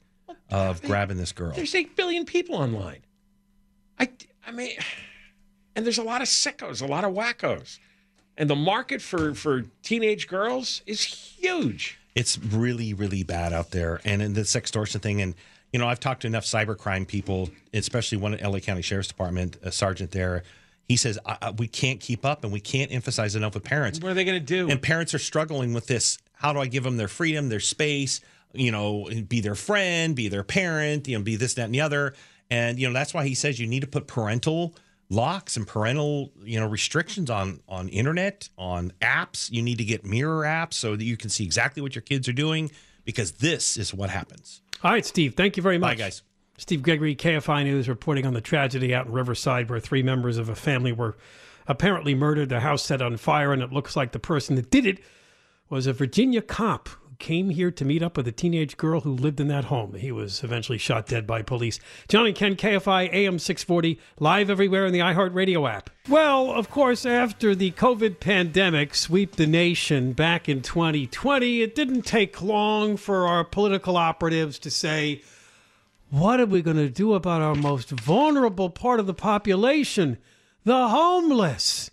of 0.50 0.82
grabbing 0.82 1.18
this 1.18 1.32
girl. 1.32 1.52
There's 1.52 1.76
8 1.76 1.96
billion 1.96 2.26
people 2.26 2.56
online. 2.56 3.02
I, 4.00 4.10
I 4.46 4.52
mean, 4.52 4.72
and 5.76 5.86
there's 5.86 5.98
a 5.98 6.04
lot 6.04 6.22
of 6.22 6.28
sickos, 6.28 6.82
a 6.82 6.88
lot 6.88 7.04
of 7.04 7.14
wackos. 7.14 7.78
And 8.38 8.50
the 8.50 8.56
market 8.56 9.02
for, 9.02 9.36
for 9.36 9.66
teenage 9.84 10.28
girls 10.28 10.82
is 10.86 11.04
huge. 11.04 12.00
It's 12.16 12.38
really 12.38 12.94
really 12.94 13.24
bad 13.24 13.54
out 13.54 13.72
there, 13.72 14.02
and 14.04 14.22
in 14.22 14.34
the 14.34 14.42
sextortion 14.42 15.02
thing. 15.02 15.22
And 15.22 15.36
you 15.72 15.80
know, 15.80 15.88
I've 15.88 16.00
talked 16.00 16.22
to 16.22 16.28
enough 16.28 16.46
cybercrime 16.46 17.08
people, 17.08 17.50
especially 17.74 18.18
one 18.18 18.34
at 18.34 18.42
LA 18.42 18.60
County 18.60 18.82
Sheriff's 18.82 19.08
Department, 19.08 19.58
a 19.62 19.72
sergeant 19.72 20.12
there. 20.12 20.44
He 20.88 20.98
says 20.98 21.20
we 21.58 21.68
can't 21.68 22.00
keep 22.00 22.26
up, 22.26 22.44
and 22.44 22.52
we 22.52 22.60
can't 22.60 22.92
emphasize 22.92 23.36
enough 23.36 23.54
with 23.54 23.64
parents. 23.64 24.00
What 24.00 24.12
are 24.12 24.16
they 24.16 24.26
going 24.26 24.40
to 24.40 24.46
do? 24.46 24.70
And 24.70 24.82
parents 24.82 25.14
are 25.14 25.20
struggling 25.20 25.74
with 25.74 25.86
this. 25.86 26.18
How 26.34 26.54
do 26.54 26.60
I 26.60 26.66
give 26.66 26.84
them 26.84 26.98
their 26.98 27.08
freedom, 27.08 27.50
their 27.50 27.60
space? 27.60 28.22
You 28.54 28.72
know, 28.72 29.08
be 29.28 29.42
their 29.42 29.54
friend, 29.56 30.16
be 30.16 30.28
their 30.30 30.44
parent. 30.44 31.08
You 31.08 31.18
know, 31.18 31.24
be 31.24 31.36
this, 31.36 31.54
that, 31.56 31.66
and 31.66 31.74
the 31.74 31.82
other. 31.82 32.16
And 32.50 32.80
you 32.80 32.88
know, 32.88 32.94
that's 32.94 33.14
why 33.14 33.28
he 33.28 33.36
says 33.36 33.60
you 33.60 33.68
need 33.68 33.82
to 33.82 33.88
put 33.88 34.08
parental 34.08 34.76
locks 35.10 35.58
and 35.58 35.68
parental 35.68 36.32
you 36.44 36.60
know 36.60 36.68
restrictions 36.68 37.32
on 37.32 37.60
on 37.68 37.90
internet 37.90 38.48
on 38.60 38.92
apps 39.02 39.50
you 39.52 39.62
need 39.62 39.80
to 39.80 39.84
get 39.84 40.06
mirror 40.06 40.44
apps 40.44 40.74
so 40.74 40.96
that 40.96 41.04
you 41.04 41.18
can 41.18 41.32
see 41.32 41.44
exactly 41.44 41.82
what 41.82 41.96
your 41.96 42.02
kids 42.04 42.28
are 42.28 42.34
doing 42.34 42.70
because 43.06 43.32
this 43.34 43.76
is 43.76 43.92
what 43.92 44.12
happens 44.12 44.62
All 44.84 44.92
right, 44.92 45.06
Steve. 45.06 45.36
Thank 45.36 45.58
you 45.58 45.64
very 45.64 45.78
much. 45.78 45.98
bye 45.98 46.04
guys 46.04 46.22
Steve 46.60 46.84
Gregory, 46.84 47.16
KFI 47.16 47.64
News, 47.64 47.88
reporting 47.88 48.26
on 48.26 48.34
the 48.34 48.42
tragedy 48.42 48.94
out 48.94 49.06
in 49.06 49.14
Riverside 49.14 49.70
where 49.70 49.80
three 49.80 50.04
members 50.04 50.38
of 50.38 50.50
a 50.50 50.56
family 50.56 50.92
were 50.92 51.16
apparently 51.68 52.14
murdered, 52.14 52.50
the 52.50 52.60
house 52.60 52.84
set 52.84 53.02
on 53.02 53.16
fire, 53.16 53.54
and 53.54 53.62
it 53.62 53.72
looks 53.72 53.96
like 53.96 54.12
the 54.12 54.20
person 54.20 54.58
that 54.58 54.70
did 54.70 54.86
it 54.86 55.00
was 55.70 55.88
a 55.88 55.94
Virginia 55.94 56.42
cop 56.42 56.90
came 57.20 57.50
here 57.50 57.70
to 57.70 57.86
meet 57.86 58.02
up 58.02 58.18
with 58.18 58.28
a 58.28 58.32
teenage 58.32 58.78
girl 58.78 59.02
who 59.02 59.12
lived 59.12 59.40
in 59.40 59.50
that 59.50 59.66
home. 59.66 59.94
He 59.94 60.12
was 60.12 60.44
eventually 60.44 60.78
shot 60.78 61.06
dead 61.06 61.28
by 61.28 61.42
police. 61.42 61.80
John 62.08 62.26
and 62.26 62.36
Ken, 62.36 62.56
KFI 62.56 63.14
AM 63.14 63.38
640, 63.38 64.00
live 64.20 64.50
everywhere 64.50 64.86
in 64.86 64.94
the 64.94 65.00
iHeartRadio 65.00 65.70
app. 65.70 65.90
Well, 66.08 66.52
of 66.52 66.70
course, 66.70 67.06
after 67.06 67.54
the 67.54 67.72
COVID 67.72 68.20
pandemic 68.20 68.96
swept 68.96 69.36
the 69.36 69.46
nation 69.46 70.14
back 70.14 70.50
in 70.50 70.62
2020, 70.62 71.62
it 71.62 71.76
didn't 71.76 72.04
take 72.04 72.42
long 72.42 72.98
for 72.98 73.28
our 73.28 73.44
political 73.44 73.98
operatives 73.98 74.58
to 74.60 74.72
say, 74.72 75.22
what 76.10 76.40
are 76.40 76.46
we 76.46 76.62
going 76.62 76.78
to 76.78 76.90
do 76.90 77.14
about 77.14 77.42
our 77.42 77.54
most 77.54 77.92
vulnerable 77.92 78.70
part 78.70 79.00
of 79.00 79.06
the 79.06 79.14
population, 79.14 80.18
the 80.64 80.88
homeless? 80.88 81.92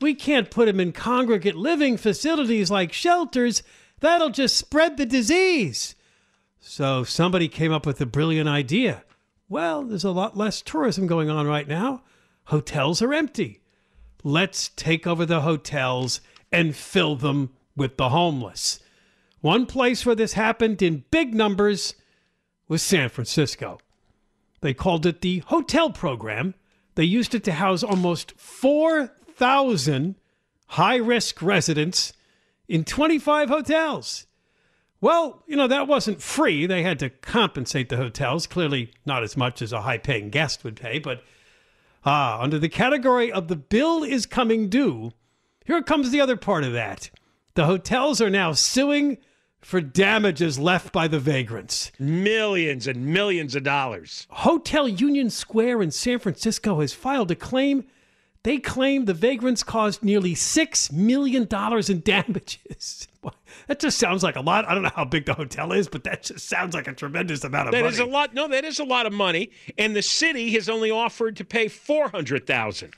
We 0.00 0.14
can't 0.14 0.50
put 0.50 0.66
them 0.66 0.80
in 0.80 0.92
congregate 0.92 1.56
living 1.56 1.96
facilities 1.96 2.70
like 2.70 2.92
shelters. 2.92 3.62
That'll 4.00 4.30
just 4.30 4.56
spread 4.56 4.96
the 4.96 5.06
disease. 5.06 5.94
So 6.58 7.04
somebody 7.04 7.48
came 7.48 7.72
up 7.72 7.86
with 7.86 8.00
a 8.00 8.06
brilliant 8.06 8.48
idea. 8.48 9.04
Well, 9.48 9.84
there's 9.84 10.04
a 10.04 10.10
lot 10.10 10.36
less 10.36 10.60
tourism 10.60 11.06
going 11.06 11.30
on 11.30 11.46
right 11.46 11.68
now. 11.68 12.02
Hotels 12.46 13.00
are 13.00 13.14
empty. 13.14 13.60
Let's 14.24 14.70
take 14.70 15.06
over 15.06 15.24
the 15.24 15.42
hotels 15.42 16.20
and 16.50 16.74
fill 16.74 17.16
them 17.16 17.50
with 17.76 17.96
the 17.96 18.08
homeless. 18.08 18.80
One 19.40 19.66
place 19.66 20.04
where 20.04 20.16
this 20.16 20.32
happened 20.32 20.82
in 20.82 21.04
big 21.10 21.34
numbers 21.34 21.94
was 22.68 22.82
San 22.82 23.08
Francisco. 23.08 23.78
They 24.60 24.74
called 24.74 25.06
it 25.06 25.20
the 25.20 25.38
hotel 25.46 25.90
program. 25.90 26.54
They 26.96 27.04
used 27.04 27.34
it 27.34 27.44
to 27.44 27.52
house 27.52 27.84
almost 27.84 28.32
4,000 28.36 30.16
high 30.68 30.96
risk 30.96 31.40
residents 31.40 32.12
in 32.68 32.84
25 32.84 33.48
hotels. 33.48 34.26
Well, 35.00 35.42
you 35.46 35.56
know, 35.56 35.68
that 35.68 35.86
wasn't 35.86 36.22
free. 36.22 36.66
They 36.66 36.82
had 36.82 36.98
to 37.00 37.10
compensate 37.10 37.88
the 37.88 37.96
hotels, 37.96 38.46
clearly 38.46 38.92
not 39.04 39.22
as 39.22 39.36
much 39.36 39.60
as 39.60 39.72
a 39.72 39.82
high 39.82 39.98
paying 39.98 40.30
guest 40.30 40.64
would 40.64 40.76
pay. 40.76 40.98
But 40.98 41.22
ah, 42.04 42.40
under 42.40 42.58
the 42.58 42.68
category 42.68 43.30
of 43.30 43.48
the 43.48 43.56
bill 43.56 44.02
is 44.02 44.26
coming 44.26 44.68
due, 44.68 45.12
Here 45.64 45.82
comes 45.82 46.10
the 46.10 46.20
other 46.20 46.36
part 46.36 46.64
of 46.64 46.72
that. 46.72 47.10
The 47.54 47.66
hotels 47.66 48.20
are 48.20 48.30
now 48.30 48.52
suing 48.52 49.18
for 49.60 49.80
damages 49.80 50.58
left 50.58 50.92
by 50.92 51.08
the 51.08 51.18
vagrants. 51.18 51.90
Millions 51.98 52.86
and 52.86 53.06
millions 53.06 53.56
of 53.56 53.64
dollars. 53.64 54.26
Hotel 54.30 54.88
Union 54.88 55.28
Square 55.28 55.82
in 55.82 55.90
San 55.90 56.18
Francisco 56.20 56.80
has 56.80 56.92
filed 56.92 57.30
a 57.30 57.34
claim. 57.34 57.84
They 58.46 58.58
claim 58.58 59.06
the 59.06 59.12
vagrants 59.12 59.64
caused 59.64 60.04
nearly 60.04 60.32
$6 60.32 60.92
million 60.92 61.48
in 61.88 62.00
damages. 62.00 63.08
That 63.66 63.80
just 63.80 63.98
sounds 63.98 64.22
like 64.22 64.36
a 64.36 64.40
lot. 64.40 64.68
I 64.68 64.74
don't 64.74 64.84
know 64.84 64.92
how 64.94 65.04
big 65.04 65.26
the 65.26 65.34
hotel 65.34 65.72
is, 65.72 65.88
but 65.88 66.04
that 66.04 66.22
just 66.22 66.48
sounds 66.48 66.72
like 66.74 66.86
a 66.86 66.92
tremendous 66.92 67.42
amount 67.42 67.66
of 67.66 67.72
That 67.72 67.82
money. 67.82 67.90
That 67.90 67.94
is 67.94 67.98
a 67.98 68.04
lot. 68.04 68.32
No, 68.34 68.46
that 68.46 68.64
is 68.64 68.78
a 68.78 68.84
lot 68.84 69.06
of 69.06 69.12
money. 69.12 69.50
And 69.76 69.96
the 69.96 70.02
city 70.02 70.52
has 70.52 70.68
only 70.68 70.92
offered 70.92 71.34
to 71.38 71.44
pay 71.44 71.66
four 71.66 72.08
hundred 72.08 72.46
thousand. 72.46 72.92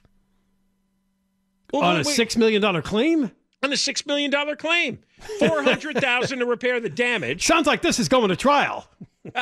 Well, 1.73 1.83
On 1.83 1.97
a 1.97 2.01
$6 2.01 2.37
million 2.37 2.83
claim? 2.83 3.31
on 3.63 3.73
a 3.73 3.77
six 3.77 4.05
million 4.05 4.31
dollar 4.31 4.55
claim, 4.57 4.99
four 5.39 5.63
hundred 5.63 5.99
thousand 5.99 6.41
to 6.41 6.47
repair 6.47 6.81
the 6.81 6.91
damage. 6.91 7.47
Sounds 7.47 7.67
like 7.67 7.81
this 7.81 7.99
is 7.99 8.09
going 8.09 8.29
to 8.29 8.37
trial. 8.37 8.87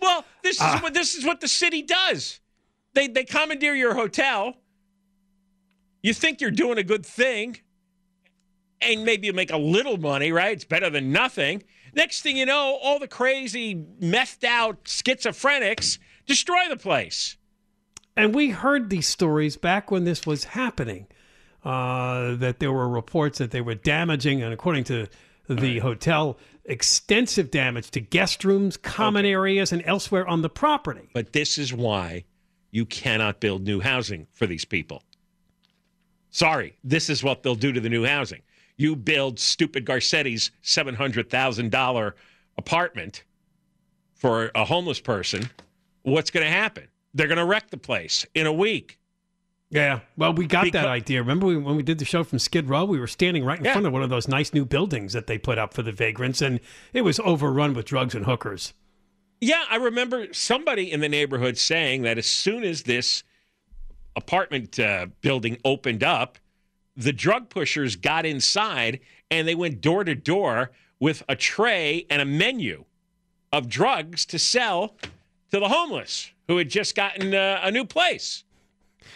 Well, 0.00 0.24
this 0.42 0.56
is 0.56 0.62
ah. 0.62 0.80
what 0.82 0.94
this 0.94 1.14
is 1.14 1.24
what 1.24 1.40
the 1.40 1.46
city 1.46 1.82
does. 1.82 2.40
They 2.94 3.06
they 3.06 3.22
commandeer 3.22 3.74
your 3.74 3.94
hotel. 3.94 4.56
You 6.02 6.12
think 6.12 6.40
you're 6.40 6.50
doing 6.50 6.78
a 6.78 6.82
good 6.82 7.06
thing, 7.06 7.58
and 8.80 9.04
maybe 9.04 9.28
you 9.28 9.32
make 9.32 9.52
a 9.52 9.56
little 9.56 9.96
money, 9.96 10.32
right? 10.32 10.52
It's 10.52 10.64
better 10.64 10.90
than 10.90 11.12
nothing. 11.12 11.62
Next 11.94 12.22
thing 12.22 12.36
you 12.36 12.46
know, 12.46 12.78
all 12.82 12.98
the 12.98 13.08
crazy, 13.08 13.74
methed 14.00 14.44
out 14.44 14.84
schizophrenics 14.84 15.98
destroy 16.26 16.68
the 16.68 16.76
place. 16.76 17.36
And 18.16 18.34
we 18.34 18.50
heard 18.50 18.90
these 18.90 19.08
stories 19.08 19.56
back 19.56 19.90
when 19.90 20.04
this 20.04 20.26
was 20.26 20.44
happening. 20.44 21.06
Uh, 21.64 22.34
that 22.34 22.58
there 22.58 22.72
were 22.72 22.88
reports 22.88 23.38
that 23.38 23.52
they 23.52 23.60
were 23.60 23.76
damaging, 23.76 24.42
and 24.42 24.52
according 24.52 24.82
to 24.82 25.06
the 25.48 25.78
hotel, 25.78 26.36
extensive 26.64 27.52
damage 27.52 27.88
to 27.92 28.00
guest 28.00 28.44
rooms, 28.44 28.76
common 28.76 29.24
areas, 29.24 29.70
and 29.70 29.80
elsewhere 29.86 30.26
on 30.26 30.42
the 30.42 30.48
property. 30.48 31.08
But 31.14 31.32
this 31.32 31.58
is 31.58 31.72
why 31.72 32.24
you 32.72 32.84
cannot 32.84 33.38
build 33.38 33.62
new 33.62 33.80
housing 33.80 34.26
for 34.32 34.46
these 34.46 34.64
people. 34.64 35.04
Sorry, 36.32 36.76
this 36.82 37.08
is 37.08 37.22
what 37.22 37.42
they'll 37.42 37.54
do 37.54 37.72
to 37.72 37.80
the 37.80 37.88
new 37.90 38.04
housing. 38.04 38.40
You 38.76 38.96
build 38.96 39.38
stupid 39.38 39.84
Garcetti's 39.84 40.50
$700,000 40.64 42.12
apartment 42.58 43.22
for 44.14 44.50
a 44.54 44.64
homeless 44.64 44.98
person, 45.00 45.50
what's 46.02 46.30
going 46.30 46.46
to 46.46 46.50
happen? 46.50 46.88
They're 47.12 47.26
going 47.26 47.38
to 47.38 47.44
wreck 47.44 47.70
the 47.70 47.76
place 47.76 48.24
in 48.34 48.46
a 48.46 48.52
week. 48.52 48.98
Yeah, 49.68 50.00
well, 50.16 50.32
we 50.32 50.46
got 50.46 50.70
that 50.72 50.86
idea. 50.86 51.20
Remember 51.20 51.46
we, 51.46 51.56
when 51.56 51.76
we 51.76 51.82
did 51.82 51.98
the 51.98 52.04
show 52.04 52.24
from 52.24 52.38
Skid 52.38 52.68
Row? 52.68 52.84
We 52.84 52.98
were 52.98 53.06
standing 53.06 53.44
right 53.44 53.58
in 53.58 53.64
Yeah. 53.64 53.72
front 53.72 53.86
of 53.86 53.92
one 53.92 54.02
of 54.02 54.10
those 54.10 54.28
nice 54.28 54.52
new 54.54 54.64
buildings 54.64 55.12
that 55.12 55.26
they 55.26 55.38
put 55.38 55.58
up 55.58 55.74
for 55.74 55.82
the 55.82 55.92
vagrants, 55.92 56.40
and 56.40 56.60
it 56.92 57.02
was 57.02 57.18
overrun 57.20 57.74
with 57.74 57.86
drugs 57.86 58.14
and 58.14 58.26
hookers. 58.26 58.74
Yeah, 59.40 59.64
I 59.68 59.76
remember 59.76 60.32
somebody 60.32 60.92
in 60.92 61.00
the 61.00 61.08
neighborhood 61.08 61.58
saying 61.58 62.02
that 62.02 62.16
as 62.16 62.26
soon 62.26 62.64
as 62.64 62.84
this 62.84 63.22
apartment 64.16 64.78
uh, 64.78 65.06
building 65.20 65.58
opened 65.64 66.02
up, 66.02 66.38
the 66.96 67.12
drug 67.12 67.48
pushers 67.48 67.96
got 67.96 68.26
inside 68.26 69.00
and 69.30 69.48
they 69.48 69.54
went 69.54 69.80
door 69.80 70.04
to 70.04 70.14
door 70.14 70.70
with 71.00 71.22
a 71.28 71.34
tray 71.34 72.06
and 72.10 72.20
a 72.22 72.24
menu 72.24 72.84
of 73.52 73.68
drugs 73.68 74.24
to 74.26 74.38
sell 74.38 74.96
to 75.50 75.58
the 75.58 75.68
homeless 75.68 76.30
who 76.48 76.56
had 76.58 76.68
just 76.68 76.94
gotten 76.94 77.34
uh, 77.34 77.60
a 77.62 77.70
new 77.70 77.84
place 77.84 78.44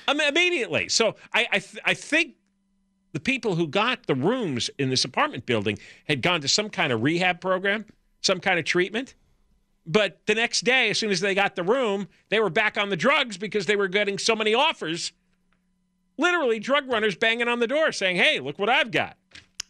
um, 0.08 0.20
immediately. 0.20 0.88
So 0.88 1.16
I 1.32 1.46
I, 1.52 1.58
th- 1.58 1.82
I 1.84 1.94
think 1.94 2.34
the 3.12 3.20
people 3.20 3.54
who 3.54 3.66
got 3.66 4.06
the 4.06 4.14
rooms 4.14 4.68
in 4.78 4.90
this 4.90 5.04
apartment 5.04 5.46
building 5.46 5.78
had 6.06 6.20
gone 6.22 6.40
to 6.42 6.48
some 6.48 6.68
kind 6.68 6.92
of 6.92 7.02
rehab 7.02 7.40
program, 7.40 7.86
some 8.20 8.40
kind 8.40 8.58
of 8.58 8.64
treatment. 8.64 9.14
But 9.86 10.18
the 10.26 10.34
next 10.34 10.64
day, 10.64 10.90
as 10.90 10.98
soon 10.98 11.10
as 11.10 11.20
they 11.20 11.34
got 11.34 11.54
the 11.54 11.62
room, 11.62 12.08
they 12.28 12.40
were 12.40 12.50
back 12.50 12.76
on 12.76 12.88
the 12.88 12.96
drugs 12.96 13.36
because 13.38 13.66
they 13.66 13.76
were 13.76 13.86
getting 13.88 14.18
so 14.18 14.34
many 14.34 14.52
offers. 14.52 15.12
Literally, 16.18 16.58
drug 16.58 16.88
runners 16.90 17.14
banging 17.14 17.48
on 17.48 17.60
the 17.60 17.66
door 17.66 17.92
saying, 17.92 18.16
Hey, 18.16 18.40
look 18.40 18.58
what 18.58 18.68
I've 18.70 18.90
got. 18.90 19.16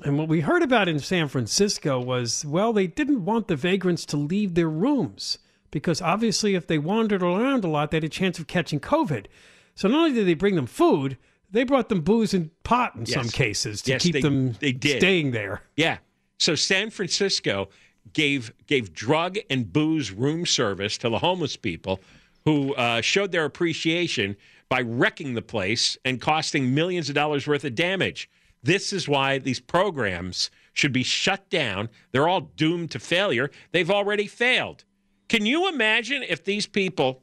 And 0.04 0.18
what 0.18 0.28
we 0.28 0.40
heard 0.40 0.62
about 0.62 0.88
in 0.88 0.98
San 0.98 1.28
Francisco 1.28 1.98
was, 2.00 2.44
well, 2.44 2.72
they 2.72 2.86
didn't 2.86 3.24
want 3.24 3.48
the 3.48 3.56
vagrants 3.56 4.04
to 4.06 4.16
leave 4.16 4.54
their 4.54 4.68
rooms 4.68 5.38
because 5.70 6.00
obviously, 6.02 6.54
if 6.54 6.66
they 6.66 6.78
wandered 6.78 7.22
around 7.22 7.64
a 7.64 7.68
lot, 7.68 7.90
they 7.90 7.96
had 7.96 8.04
a 8.04 8.08
chance 8.08 8.38
of 8.38 8.46
catching 8.46 8.78
COVID. 8.80 9.26
So 9.74 9.88
not 9.88 9.98
only 9.98 10.12
did 10.12 10.26
they 10.26 10.34
bring 10.34 10.54
them 10.54 10.66
food, 10.66 11.16
they 11.50 11.64
brought 11.64 11.88
them 11.88 12.00
booze 12.02 12.32
and 12.34 12.50
pot 12.62 12.94
in 12.94 13.06
some 13.06 13.28
cases 13.28 13.82
to 13.82 13.92
Yes, 13.92 14.02
keep 14.02 14.12
they- 14.14 14.20
them 14.20 14.52
they 14.60 14.72
did. 14.72 14.98
staying 14.98 15.32
there. 15.32 15.62
Yeah. 15.76 15.98
So 16.38 16.54
San 16.54 16.90
Francisco 16.90 17.68
gave 18.12 18.52
gave 18.66 18.92
drug 18.92 19.38
and 19.50 19.72
booze 19.72 20.10
room 20.10 20.46
service 20.46 20.98
to 20.98 21.08
the 21.08 21.18
homeless 21.18 21.56
people 21.56 22.00
who 22.44 22.74
uh, 22.74 23.00
showed 23.00 23.32
their 23.32 23.44
appreciation 23.44 24.36
by 24.68 24.80
wrecking 24.80 25.34
the 25.34 25.42
place 25.42 25.96
and 26.04 26.20
costing 26.20 26.74
millions 26.74 27.08
of 27.08 27.14
dollars 27.14 27.46
worth 27.46 27.64
of 27.64 27.74
damage. 27.74 28.28
This 28.62 28.92
is 28.92 29.08
why 29.08 29.38
these 29.38 29.60
programs 29.60 30.50
should 30.72 30.92
be 30.92 31.02
shut 31.02 31.48
down. 31.50 31.88
They're 32.12 32.28
all 32.28 32.40
doomed 32.40 32.90
to 32.92 32.98
failure. 32.98 33.50
They've 33.72 33.90
already 33.90 34.26
failed. 34.26 34.84
Can 35.28 35.46
you 35.46 35.68
imagine 35.68 36.22
if 36.22 36.44
these 36.44 36.66
people 36.66 37.22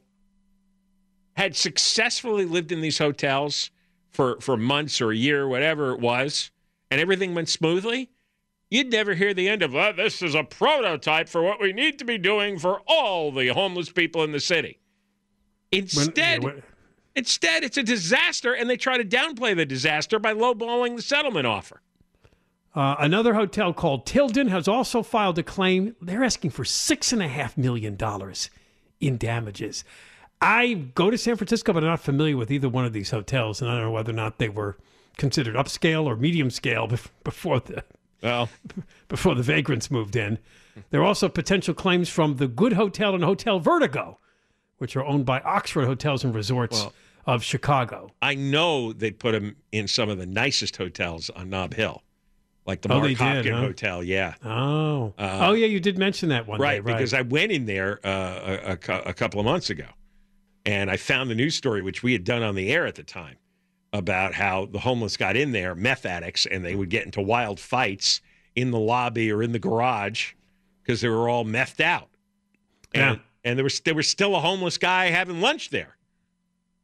had 1.36 1.56
successfully 1.56 2.44
lived 2.44 2.72
in 2.72 2.80
these 2.80 2.98
hotels 2.98 3.70
for, 4.10 4.40
for 4.40 4.56
months 4.56 5.00
or 5.00 5.10
a 5.10 5.16
year, 5.16 5.48
whatever 5.48 5.92
it 5.92 6.00
was, 6.00 6.50
and 6.90 7.00
everything 7.00 7.34
went 7.34 7.48
smoothly? 7.48 8.10
You'd 8.74 8.90
never 8.90 9.14
hear 9.14 9.32
the 9.32 9.48
end 9.48 9.62
of 9.62 9.76
"Uh, 9.76 9.92
this 9.92 10.20
is 10.20 10.34
a 10.34 10.42
prototype 10.42 11.28
for 11.28 11.44
what 11.44 11.60
we 11.60 11.72
need 11.72 11.96
to 12.00 12.04
be 12.04 12.18
doing 12.18 12.58
for 12.58 12.80
all 12.88 13.30
the 13.30 13.46
homeless 13.48 13.88
people 13.88 14.24
in 14.24 14.32
the 14.32 14.40
city. 14.40 14.80
When- 15.70 15.82
Instead, 15.82 16.42
yeah, 16.42 16.48
when- 16.48 16.62
instead, 17.14 17.62
it's 17.62 17.76
a 17.76 17.84
disaster, 17.84 18.52
and 18.52 18.68
they 18.68 18.76
try 18.76 18.96
to 18.98 19.04
downplay 19.04 19.54
the 19.54 19.64
disaster 19.64 20.18
by 20.18 20.34
lowballing 20.34 20.96
the 20.96 21.02
settlement 21.02 21.46
offer. 21.46 21.82
Uh, 22.74 22.96
another 22.98 23.34
hotel 23.34 23.72
called 23.72 24.06
Tilden 24.06 24.48
has 24.48 24.66
also 24.66 25.04
filed 25.04 25.38
a 25.38 25.44
claim. 25.44 25.94
They're 26.02 26.24
asking 26.24 26.50
for 26.50 26.64
six 26.64 27.12
and 27.12 27.22
a 27.22 27.28
half 27.28 27.56
million 27.56 27.94
dollars 27.94 28.50
in 29.00 29.18
damages. 29.18 29.84
I 30.40 30.74
go 30.96 31.10
to 31.10 31.16
San 31.16 31.36
Francisco, 31.36 31.72
but 31.72 31.84
I'm 31.84 31.90
not 31.90 32.00
familiar 32.00 32.36
with 32.36 32.50
either 32.50 32.68
one 32.68 32.84
of 32.84 32.92
these 32.92 33.10
hotels, 33.12 33.62
and 33.62 33.70
I 33.70 33.74
don't 33.74 33.82
know 33.84 33.90
whether 33.92 34.10
or 34.10 34.16
not 34.16 34.38
they 34.38 34.48
were 34.48 34.76
considered 35.16 35.54
upscale 35.54 36.06
or 36.06 36.16
medium 36.16 36.50
scale 36.50 36.88
before 37.22 37.60
the 37.60 37.84
Well, 38.24 38.48
before 39.08 39.34
the 39.36 39.42
vagrants 39.42 39.90
moved 39.90 40.16
in. 40.16 40.38
There 40.90 41.00
are 41.02 41.04
also 41.04 41.28
potential 41.28 41.74
claims 41.74 42.08
from 42.08 42.36
the 42.36 42.48
Good 42.48 42.72
Hotel 42.72 43.14
and 43.14 43.22
Hotel 43.22 43.60
Vertigo, 43.60 44.18
which 44.78 44.96
are 44.96 45.04
owned 45.04 45.24
by 45.26 45.38
Oxford 45.40 45.84
Hotels 45.86 46.24
and 46.24 46.34
Resorts 46.34 46.86
of 47.26 47.44
Chicago. 47.44 48.10
I 48.20 48.34
know 48.34 48.92
they 48.92 49.10
put 49.12 49.32
them 49.32 49.56
in 49.70 49.86
some 49.86 50.08
of 50.08 50.18
the 50.18 50.26
nicest 50.26 50.76
hotels 50.76 51.30
on 51.30 51.48
Nob 51.50 51.74
Hill, 51.74 52.02
like 52.66 52.80
the 52.82 52.92
Oh, 52.92 52.98
Mark 52.98 53.12
Hopkin 53.12 53.52
huh? 53.52 53.60
Hotel. 53.60 54.02
Yeah. 54.02 54.34
Oh, 54.44 55.14
oh 55.18 55.52
yeah, 55.52 55.66
you 55.66 55.78
did 55.80 55.96
mention 55.98 56.30
that 56.30 56.46
one 56.48 56.58
Uh, 56.60 56.64
right, 56.64 56.74
day, 56.76 56.80
right? 56.80 56.96
because 56.96 57.14
I 57.14 57.20
went 57.22 57.52
in 57.52 57.66
there 57.66 58.00
uh, 58.04 58.58
a, 58.66 58.72
a 58.92 58.98
a 59.10 59.14
couple 59.14 59.38
of 59.38 59.46
months 59.46 59.70
ago, 59.70 59.86
and 60.66 60.90
I 60.90 60.96
found 60.96 61.30
the 61.30 61.34
news 61.34 61.54
story 61.54 61.82
which 61.82 62.02
we 62.02 62.12
had 62.12 62.24
done 62.24 62.42
on 62.42 62.54
the 62.56 62.72
air 62.72 62.84
at 62.86 62.94
the 62.96 63.04
time 63.04 63.36
about 63.94 64.34
how 64.34 64.66
the 64.66 64.80
homeless 64.80 65.16
got 65.16 65.36
in 65.36 65.52
there, 65.52 65.74
meth 65.74 66.04
addicts, 66.04 66.44
and 66.44 66.62
they 66.64 66.74
would 66.74 66.90
get 66.90 67.06
into 67.06 67.22
wild 67.22 67.58
fights 67.58 68.20
in 68.56 68.70
the 68.72 68.78
lobby 68.78 69.30
or 69.32 69.42
in 69.42 69.52
the 69.52 69.58
garage 69.58 70.32
because 70.82 71.00
they 71.00 71.08
were 71.08 71.28
all 71.28 71.44
methed 71.44 71.80
out. 71.80 72.08
And, 72.92 73.16
Yeah. 73.16 73.22
and 73.50 73.58
there 73.58 73.64
was 73.64 73.80
there 73.80 73.94
was 73.94 74.08
still 74.08 74.34
a 74.36 74.40
homeless 74.40 74.76
guy 74.78 75.06
having 75.06 75.40
lunch 75.40 75.70
there 75.70 75.96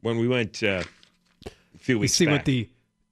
when 0.00 0.18
we 0.18 0.26
went 0.28 0.62
uh, 0.62 0.84
a 1.46 1.78
few 1.78 1.96
You 1.96 2.00
weeks 2.00 2.14
see 2.14 2.26
back. 2.26 2.32
what 2.36 2.44
the 2.46 2.68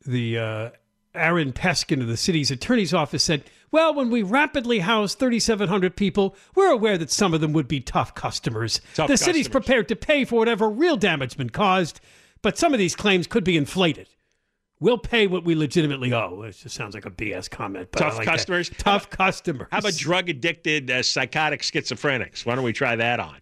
the 0.07 0.39
uh, 0.39 0.71
Aaron 1.15 1.53
Peskin 1.53 2.01
of 2.01 2.07
the 2.07 2.17
city's 2.17 2.51
attorney's 2.51 2.95
office 2.95 3.25
said. 3.25 3.45
Well, 3.71 3.93
when 3.93 4.09
we 4.09 4.23
rapidly 4.23 4.79
house 4.79 5.15
3,700 5.15 5.95
people, 5.95 6.35
we're 6.55 6.71
aware 6.73 6.97
that 6.97 7.11
some 7.11 7.35
of 7.35 7.43
them 7.43 7.53
would 7.53 7.69
be 7.69 7.81
tough 7.81 8.15
customers. 8.15 8.81
Tough 8.95 9.09
the 9.09 9.19
city's 9.19 9.47
prepared 9.47 9.89
to 9.89 9.97
pay 9.97 10.25
for 10.25 10.37
whatever 10.37 10.71
real 10.71 10.97
damage 10.97 11.37
been 11.37 11.51
caused, 11.51 12.01
but 12.43 12.59
some 12.59 12.73
of 12.73 12.79
these 12.79 12.95
claims 12.97 13.27
could 13.27 13.45
be 13.45 13.57
inflated. 13.57 14.09
We'll 14.81 14.99
pay 14.99 15.27
what 15.27 15.45
we 15.45 15.55
legitimately 15.57 16.13
owe. 16.13 16.43
It 16.43 16.53
just 16.53 16.77
sounds 16.77 16.95
like 16.95 17.05
a 17.05 17.11
BS 17.11 17.51
comment. 17.51 17.89
But 17.91 17.99
Tough 17.99 18.17
like 18.17 18.27
that. 18.27 18.33
customers? 18.33 18.71
Tough 18.79 19.11
customers. 19.11 19.67
How 19.73 19.79
about 19.79 19.95
drug 19.95 20.29
addicted 20.29 20.89
uh, 20.91 21.03
psychotic 21.03 21.63
schizophrenics? 21.63 22.47
Why 22.47 22.55
don't 22.55 22.63
we 22.65 22.73
try 22.73 22.95
that 22.95 23.19
on? 23.19 23.37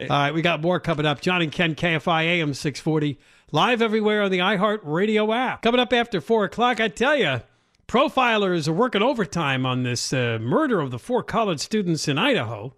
All 0.00 0.06
right, 0.08 0.34
we 0.34 0.42
got 0.42 0.60
more 0.60 0.80
coming 0.80 1.06
up. 1.06 1.20
John 1.20 1.42
and 1.42 1.50
Ken, 1.52 1.74
KFI 1.74 2.24
AM 2.24 2.54
640, 2.54 3.18
live 3.52 3.82
everywhere 3.82 4.22
on 4.22 4.30
the 4.30 4.38
iHeart 4.38 4.80
Radio 4.82 5.32
app. 5.32 5.62
Coming 5.62 5.80
up 5.80 5.92
after 5.92 6.20
4 6.20 6.44
o'clock, 6.44 6.80
I 6.80 6.88
tell 6.88 7.16
you, 7.16 7.40
profilers 7.88 8.68
are 8.68 8.72
working 8.72 9.02
overtime 9.02 9.66
on 9.66 9.82
this 9.82 10.12
uh, 10.12 10.38
murder 10.40 10.80
of 10.80 10.90
the 10.90 10.98
four 11.00 11.22
college 11.24 11.58
students 11.60 12.06
in 12.06 12.16
Idaho. 12.18 12.74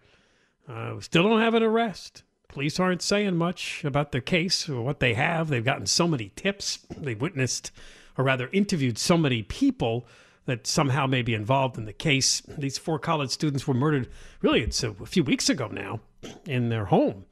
Uh, 0.69 0.93
we 0.97 1.03
still 1.03 1.25
don't 1.25 1.41
have 1.41 1.55
an 1.55 1.63
arrest. 1.63 2.23
Police 2.53 2.81
aren't 2.81 3.03
saying 3.03 3.37
much 3.37 3.85
about 3.85 4.11
their 4.11 4.21
case 4.21 4.69
or 4.69 4.83
what 4.83 4.99
they 4.99 5.15
have. 5.15 5.49
They've 5.49 5.65
gotten 5.65 5.87
so 5.87 6.09
many 6.09 6.33
tips. 6.35 6.81
They've 6.97 7.21
witnessed 7.21 7.71
or 8.19 8.25
rather 8.25 8.51
interviewed 8.53 8.99
so 8.99 9.17
many 9.17 9.43
people 9.43 10.05
that 10.47 10.67
somehow 10.67 11.07
may 11.07 11.23
be 11.23 11.33
involved 11.33 11.79
in 11.79 11.85
the 11.85 11.93
case. 11.93 12.41
These 12.59 12.77
four 12.77 12.99
college 12.99 13.31
students 13.31 13.69
were 13.69 13.75
murdered, 13.75 14.09
really, 14.43 14.63
it's 14.63 14.83
a, 14.83 14.93
few 15.07 15.23
weeks 15.23 15.49
ago 15.49 15.69
now, 15.69 16.01
in 16.45 16.71
their 16.71 16.87
home 16.87 17.25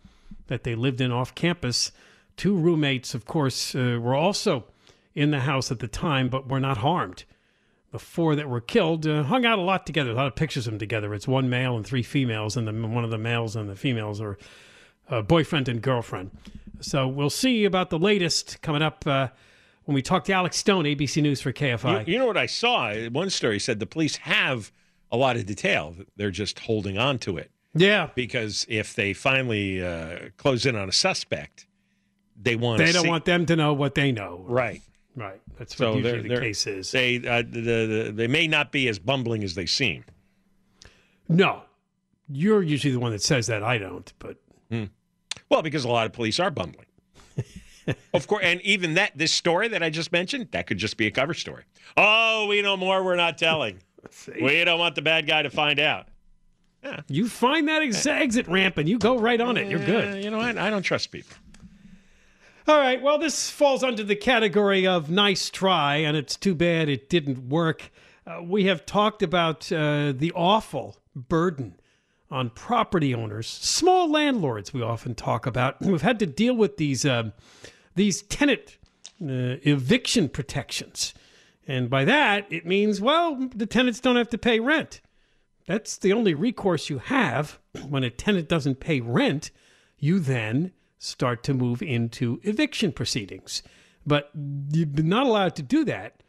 that 0.46 0.62
they 0.62 0.76
lived 0.76 1.00
in 1.00 1.10
off 1.10 1.34
campus. 1.34 1.90
Two 2.36 2.56
roommates, 2.56 3.14
of 3.14 3.24
course, 3.24 3.74
uh, 3.74 3.98
were 4.00 4.14
also 4.14 4.66
in 5.16 5.32
the 5.32 5.40
house 5.40 5.72
at 5.72 5.80
the 5.80 5.88
time, 5.88 6.28
but 6.28 6.48
were 6.48 6.60
not 6.60 6.78
harmed. 6.78 7.24
The 7.90 7.98
four 7.98 8.36
that 8.36 8.48
were 8.48 8.60
killed 8.60 9.06
uh, 9.06 9.24
hung 9.24 9.44
out 9.44 9.58
a 9.58 9.62
lot 9.62 9.84
together, 9.84 10.10
a 10.10 10.14
lot 10.14 10.28
of 10.28 10.36
pictures 10.36 10.66
of 10.68 10.74
them 10.74 10.78
together. 10.78 11.12
It's 11.12 11.26
one 11.26 11.48
male 11.48 11.76
and 11.76 11.84
three 11.84 12.04
females, 12.04 12.56
and 12.56 12.68
the, 12.68 12.72
one 12.72 13.02
of 13.02 13.10
the 13.10 13.18
males 13.18 13.56
and 13.56 13.68
the 13.68 13.74
females 13.74 14.20
are 14.20 14.38
uh, 15.08 15.22
boyfriend 15.22 15.68
and 15.68 15.80
girlfriend. 15.82 16.30
So 16.80 17.08
we'll 17.08 17.30
see 17.30 17.64
about 17.64 17.90
the 17.90 17.98
latest 17.98 18.62
coming 18.62 18.82
up 18.82 19.06
uh, 19.06 19.28
when 19.84 19.94
we 19.94 20.02
talk 20.02 20.24
to 20.24 20.32
Alex 20.32 20.56
Stone, 20.56 20.84
ABC 20.84 21.20
News 21.22 21.40
for 21.40 21.52
KFI. 21.52 22.06
You, 22.06 22.12
you 22.12 22.18
know 22.18 22.26
what 22.26 22.36
I 22.36 22.46
saw? 22.46 22.94
One 23.08 23.30
story 23.30 23.58
said 23.58 23.80
the 23.80 23.86
police 23.86 24.16
have 24.16 24.70
a 25.10 25.16
lot 25.16 25.36
of 25.36 25.46
detail. 25.46 25.94
They're 26.16 26.30
just 26.30 26.58
holding 26.60 26.98
on 26.98 27.18
to 27.20 27.36
it. 27.38 27.50
yeah, 27.74 28.10
Because 28.14 28.64
if 28.68 28.94
they 28.94 29.12
finally 29.12 29.82
uh, 29.84 30.28
close 30.36 30.66
in 30.66 30.76
on 30.76 30.88
a 30.88 30.92
suspect, 30.92 31.66
they 32.40 32.54
want 32.54 32.78
they 32.78 32.92
don't 32.92 33.08
want 33.08 33.24
them 33.24 33.46
to 33.46 33.56
know 33.56 33.72
what 33.74 33.94
they 33.94 34.12
know. 34.12 34.44
right. 34.48 34.82
Right. 35.16 35.40
That's 35.58 35.72
what 35.74 35.78
So 35.78 35.96
usually 35.96 36.28
they're, 36.28 36.36
the 36.38 36.42
case 36.42 36.64
is. 36.68 36.92
They 36.92 37.16
uh, 37.16 37.42
the, 37.42 37.60
the, 37.60 38.12
they 38.14 38.28
may 38.28 38.46
not 38.46 38.70
be 38.70 38.86
as 38.86 39.00
bumbling 39.00 39.42
as 39.42 39.56
they 39.56 39.66
seem. 39.66 40.04
no, 41.28 41.62
you're 42.28 42.62
usually 42.62 42.92
the 42.92 43.00
one 43.00 43.10
that 43.12 43.22
says 43.22 43.48
that. 43.48 43.64
I 43.64 43.78
don't, 43.78 44.12
but 44.20 44.36
Well, 45.48 45.62
because 45.62 45.84
a 45.84 45.88
lot 45.88 46.06
of 46.06 46.12
police 46.12 46.38
are 46.40 46.50
bumbling. 46.50 46.86
of 48.14 48.26
course, 48.26 48.42
and 48.44 48.60
even 48.62 48.94
that 48.94 49.12
this 49.16 49.32
story 49.32 49.68
that 49.68 49.82
I 49.82 49.90
just 49.90 50.12
mentioned, 50.12 50.48
that 50.52 50.66
could 50.66 50.78
just 50.78 50.96
be 50.96 51.06
a 51.06 51.10
cover 51.10 51.34
story. 51.34 51.64
Oh, 51.96 52.46
we 52.48 52.60
know 52.62 52.76
more 52.76 53.02
we're 53.02 53.16
not 53.16 53.38
telling. 53.38 53.78
we 54.42 54.64
don't 54.64 54.78
want 54.78 54.94
the 54.94 55.02
bad 55.02 55.26
guy 55.26 55.42
to 55.42 55.50
find 55.50 55.78
out. 55.80 56.06
you 57.08 57.28
find 57.28 57.66
that 57.68 57.82
ex- 57.82 58.06
exit 58.06 58.46
ramp 58.46 58.76
and 58.78 58.88
you 58.88 58.98
go 58.98 59.18
right 59.18 59.40
on 59.40 59.56
it. 59.56 59.68
You're 59.70 59.82
Uh, 59.82 59.86
good. 59.86 60.24
you 60.24 60.30
know 60.30 60.38
what? 60.38 60.58
I 60.58 60.70
don't 60.70 60.82
trust 60.82 61.10
people. 61.10 61.36
All 62.66 62.78
right. 62.78 63.00
Well, 63.00 63.18
this 63.18 63.48
falls 63.48 63.82
under 63.82 64.02
the 64.04 64.16
category 64.16 64.86
of 64.86 65.08
nice 65.10 65.48
try, 65.48 65.96
and 65.96 66.16
it's 66.16 66.36
too 66.36 66.54
bad 66.54 66.88
it 66.90 67.08
didn't 67.08 67.48
work. 67.48 67.90
Uh, 68.26 68.42
we 68.42 68.64
have 68.64 68.84
talked 68.84 69.22
about 69.22 69.72
uh, 69.72 70.12
the 70.14 70.30
awful 70.34 70.98
burden 71.16 71.76
on 72.30 72.50
property 72.50 73.14
owners, 73.14 73.46
small 73.46 74.10
landlords. 74.10 74.72
We 74.72 74.82
often 74.82 75.14
talk 75.14 75.46
about. 75.46 75.80
We've 75.80 76.02
had 76.02 76.18
to 76.20 76.26
deal 76.26 76.54
with 76.54 76.76
these 76.76 77.04
um, 77.04 77.32
these 77.94 78.22
tenant 78.22 78.78
uh, 79.22 79.58
eviction 79.62 80.28
protections, 80.28 81.14
and 81.66 81.88
by 81.90 82.04
that 82.04 82.46
it 82.50 82.66
means 82.66 83.00
well, 83.00 83.48
the 83.54 83.66
tenants 83.66 84.00
don't 84.00 84.16
have 84.16 84.30
to 84.30 84.38
pay 84.38 84.60
rent. 84.60 85.00
That's 85.66 85.98
the 85.98 86.12
only 86.12 86.34
recourse 86.34 86.88
you 86.88 86.98
have 86.98 87.58
when 87.88 88.04
a 88.04 88.10
tenant 88.10 88.48
doesn't 88.48 88.80
pay 88.80 89.00
rent. 89.00 89.50
You 89.98 90.20
then 90.20 90.72
start 90.98 91.42
to 91.44 91.54
move 91.54 91.82
into 91.82 92.40
eviction 92.42 92.92
proceedings. 92.92 93.62
But 94.06 94.30
you're 94.70 94.86
not 94.86 95.26
allowed 95.26 95.54
to 95.56 95.62
do 95.62 95.84
that 95.84 96.22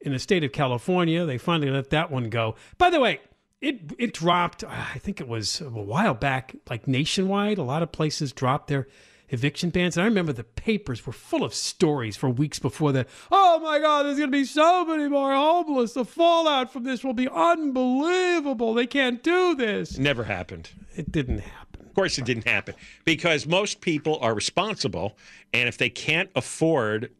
in 0.00 0.12
the 0.12 0.18
state 0.18 0.42
of 0.42 0.52
California. 0.52 1.26
They 1.26 1.38
finally 1.38 1.70
let 1.70 1.90
that 1.90 2.10
one 2.10 2.30
go. 2.30 2.54
By 2.78 2.90
the 2.90 3.00
way, 3.00 3.20
it 3.60 3.92
it 3.98 4.12
dropped. 4.12 4.64
uh, 4.64 4.68
I 4.70 4.98
think 4.98 5.20
it 5.20 5.28
was 5.28 5.60
a 5.60 5.70
while 5.70 6.14
back, 6.14 6.56
like 6.68 6.86
nationwide. 6.86 7.58
A 7.58 7.62
lot 7.62 7.82
of 7.82 7.92
places 7.92 8.32
dropped 8.32 8.68
their 8.68 8.86
eviction 9.28 9.70
bans. 9.70 9.96
And 9.96 10.04
I 10.04 10.06
remember 10.06 10.32
the 10.32 10.44
papers 10.44 11.06
were 11.06 11.12
full 11.12 11.44
of 11.44 11.54
stories 11.54 12.16
for 12.16 12.30
weeks 12.30 12.58
before 12.58 12.92
that. 12.92 13.08
Oh 13.30 13.58
my 13.60 13.78
God, 13.78 14.04
there's 14.04 14.18
going 14.18 14.30
to 14.30 14.36
be 14.36 14.44
so 14.44 14.84
many 14.84 15.08
more 15.08 15.34
homeless. 15.34 15.94
The 15.94 16.04
fallout 16.04 16.72
from 16.72 16.84
this 16.84 17.02
will 17.02 17.14
be 17.14 17.28
unbelievable. 17.28 18.74
They 18.74 18.86
can't 18.86 19.22
do 19.22 19.54
this. 19.54 19.98
Never 19.98 20.24
happened. 20.24 20.70
It 20.94 21.10
didn't 21.10 21.40
happen. 21.40 21.86
Of 21.86 21.94
course, 21.94 22.18
it 22.18 22.24
didn't 22.24 22.46
happen 22.46 22.74
because 23.04 23.46
most 23.46 23.80
people 23.80 24.18
are 24.20 24.34
responsible, 24.34 25.16
and 25.54 25.66
if 25.66 25.78
they 25.78 25.88
can't 25.88 26.28
afford 26.36 27.10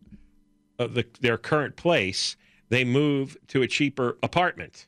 uh, 0.79 0.87
the, 0.87 1.07
their 1.21 1.39
current 1.39 1.77
place, 1.77 2.37
they 2.69 2.85
move 2.85 3.39
to 3.49 3.63
a 3.63 3.67
cheaper 3.67 4.19
apartment. 4.23 4.87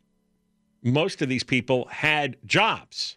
Most 0.82 1.22
of 1.22 1.28
these 1.28 1.44
people 1.44 1.86
had 1.88 2.36
jobs. 2.46 3.16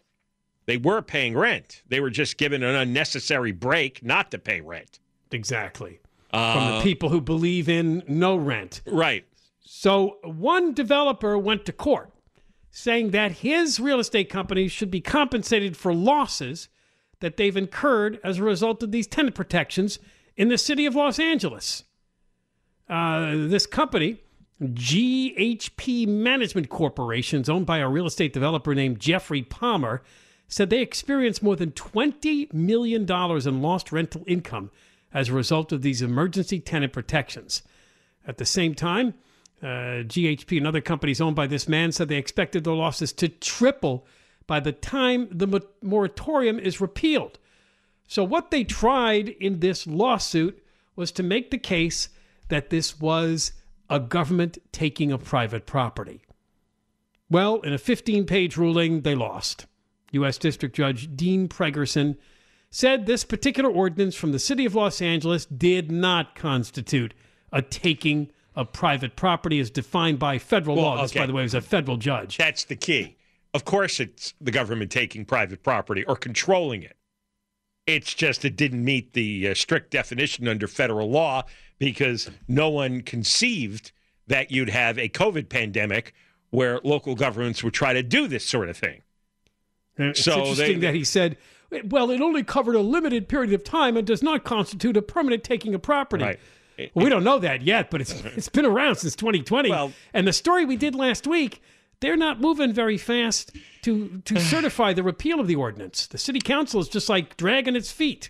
They 0.66 0.76
were 0.76 1.02
paying 1.02 1.36
rent. 1.36 1.82
They 1.88 2.00
were 2.00 2.10
just 2.10 2.38
given 2.38 2.62
an 2.62 2.74
unnecessary 2.74 3.52
break 3.52 4.04
not 4.04 4.30
to 4.30 4.38
pay 4.38 4.60
rent. 4.60 4.98
Exactly. 5.30 6.00
From 6.30 6.76
the 6.76 6.80
people 6.82 7.10
who 7.10 7.20
believe 7.20 7.68
in 7.68 8.02
no 8.08 8.36
rent. 8.36 8.80
Right. 8.86 9.26
So 9.60 10.18
one 10.22 10.72
developer 10.72 11.36
went 11.36 11.66
to 11.66 11.72
court 11.72 12.10
saying 12.70 13.10
that 13.10 13.32
his 13.32 13.78
real 13.78 14.00
estate 14.00 14.30
company 14.30 14.66
should 14.66 14.90
be 14.90 15.00
compensated 15.00 15.76
for 15.76 15.94
losses 15.94 16.68
that 17.20 17.36
they've 17.36 17.56
incurred 17.56 18.18
as 18.24 18.38
a 18.38 18.42
result 18.42 18.82
of 18.82 18.90
these 18.90 19.06
tenant 19.06 19.34
protections 19.34 19.98
in 20.36 20.48
the 20.48 20.56
city 20.56 20.86
of 20.86 20.94
Los 20.94 21.18
Angeles. 21.18 21.84
Uh, 22.88 23.32
this 23.34 23.66
company, 23.66 24.21
GHP 24.62 26.06
Management 26.06 26.68
Corporation, 26.68 27.40
is 27.42 27.48
owned 27.48 27.66
by 27.66 27.78
a 27.78 27.88
real 27.88 28.06
estate 28.06 28.32
developer 28.32 28.74
named 28.74 29.00
Geoffrey 29.00 29.42
Palmer, 29.42 30.02
said 30.48 30.70
they 30.70 30.80
experienced 30.80 31.42
more 31.42 31.56
than 31.56 31.72
$20 31.72 32.52
million 32.52 33.02
in 33.10 33.62
lost 33.62 33.90
rental 33.90 34.22
income 34.26 34.70
as 35.12 35.28
a 35.28 35.32
result 35.32 35.72
of 35.72 35.82
these 35.82 36.02
emergency 36.02 36.60
tenant 36.60 36.92
protections. 36.92 37.62
At 38.26 38.38
the 38.38 38.44
same 38.44 38.74
time, 38.74 39.14
uh, 39.62 40.04
GHP 40.06 40.58
and 40.58 40.66
other 40.66 40.80
companies 40.80 41.20
owned 41.20 41.36
by 41.36 41.46
this 41.46 41.68
man 41.68 41.92
said 41.92 42.08
they 42.08 42.16
expected 42.16 42.64
their 42.64 42.74
losses 42.74 43.12
to 43.14 43.28
triple 43.28 44.06
by 44.46 44.60
the 44.60 44.72
time 44.72 45.28
the 45.30 45.62
moratorium 45.82 46.58
is 46.58 46.80
repealed. 46.80 47.38
So, 48.08 48.24
what 48.24 48.50
they 48.50 48.64
tried 48.64 49.28
in 49.28 49.60
this 49.60 49.86
lawsuit 49.86 50.62
was 50.96 51.12
to 51.12 51.22
make 51.22 51.50
the 51.50 51.58
case 51.58 52.08
that 52.48 52.70
this 52.70 53.00
was 53.00 53.52
a 53.92 54.00
government 54.00 54.58
taking 54.72 55.12
of 55.12 55.22
private 55.24 55.66
property. 55.66 56.22
Well, 57.30 57.60
in 57.60 57.72
a 57.72 57.78
15 57.78 58.26
page 58.26 58.56
ruling, 58.56 59.02
they 59.02 59.14
lost. 59.14 59.66
U.S. 60.12 60.38
District 60.38 60.74
Judge 60.74 61.14
Dean 61.16 61.48
Pregerson 61.48 62.16
said 62.70 63.06
this 63.06 63.24
particular 63.24 63.70
ordinance 63.70 64.14
from 64.14 64.32
the 64.32 64.38
city 64.38 64.64
of 64.64 64.74
Los 64.74 65.00
Angeles 65.00 65.46
did 65.46 65.90
not 65.90 66.34
constitute 66.34 67.14
a 67.52 67.62
taking 67.62 68.30
of 68.54 68.72
private 68.72 69.16
property 69.16 69.60
as 69.60 69.70
defined 69.70 70.18
by 70.18 70.38
federal 70.38 70.76
Well, 70.76 70.84
law. 70.84 71.02
This, 71.02 71.12
okay. 71.12 71.20
by 71.20 71.26
the 71.26 71.32
way, 71.32 71.42
was 71.42 71.54
a 71.54 71.60
federal 71.60 71.96
judge. 71.96 72.38
That's 72.38 72.64
the 72.64 72.76
key. 72.76 73.16
Of 73.54 73.64
course, 73.64 74.00
it's 74.00 74.34
the 74.40 74.50
government 74.50 74.90
taking 74.90 75.24
private 75.24 75.62
property 75.62 76.04
or 76.04 76.16
controlling 76.16 76.82
it. 76.82 76.96
It's 77.96 78.14
just 78.14 78.44
it 78.44 78.56
didn't 78.56 78.84
meet 78.84 79.12
the 79.12 79.48
uh, 79.48 79.54
strict 79.54 79.90
definition 79.90 80.48
under 80.48 80.66
federal 80.66 81.10
law 81.10 81.44
because 81.78 82.30
no 82.48 82.68
one 82.68 83.02
conceived 83.02 83.92
that 84.28 84.50
you'd 84.50 84.70
have 84.70 84.98
a 84.98 85.08
COVID 85.08 85.48
pandemic 85.48 86.14
where 86.50 86.80
local 86.84 87.14
governments 87.14 87.62
would 87.64 87.74
try 87.74 87.92
to 87.92 88.02
do 88.02 88.28
this 88.28 88.44
sort 88.44 88.68
of 88.68 88.76
thing. 88.76 89.02
And 89.98 90.08
It's 90.10 90.22
So 90.24 90.38
interesting 90.40 90.80
they- 90.80 90.86
that 90.88 90.94
he 90.94 91.04
said, 91.04 91.36
well, 91.84 92.10
it 92.10 92.20
only 92.20 92.42
covered 92.42 92.74
a 92.74 92.80
limited 92.80 93.28
period 93.28 93.52
of 93.52 93.64
time 93.64 93.96
and 93.96 94.06
does 94.06 94.22
not 94.22 94.44
constitute 94.44 94.96
a 94.96 95.02
permanent 95.02 95.42
taking 95.42 95.74
of 95.74 95.82
property. 95.82 96.24
Right. 96.24 96.40
Well, 96.94 97.04
we 97.04 97.10
don't 97.10 97.24
know 97.24 97.38
that 97.38 97.62
yet, 97.62 97.90
but 97.90 98.00
it's 98.00 98.12
it's 98.36 98.48
been 98.48 98.66
around 98.66 98.96
since 98.96 99.14
2020. 99.16 99.70
Well- 99.70 99.92
and 100.14 100.26
the 100.26 100.32
story 100.32 100.64
we 100.64 100.76
did 100.76 100.94
last 100.94 101.26
week, 101.26 101.62
they're 102.02 102.16
not 102.16 102.38
moving 102.40 102.74
very 102.74 102.98
fast 102.98 103.56
to 103.82 104.20
to 104.26 104.38
certify 104.52 104.92
the 104.92 105.02
repeal 105.02 105.40
of 105.40 105.46
the 105.46 105.56
ordinance. 105.56 106.06
The 106.06 106.18
city 106.18 106.40
council 106.40 106.80
is 106.80 106.88
just 106.88 107.08
like 107.08 107.36
dragging 107.38 107.74
its 107.76 107.90
feet. 107.90 108.28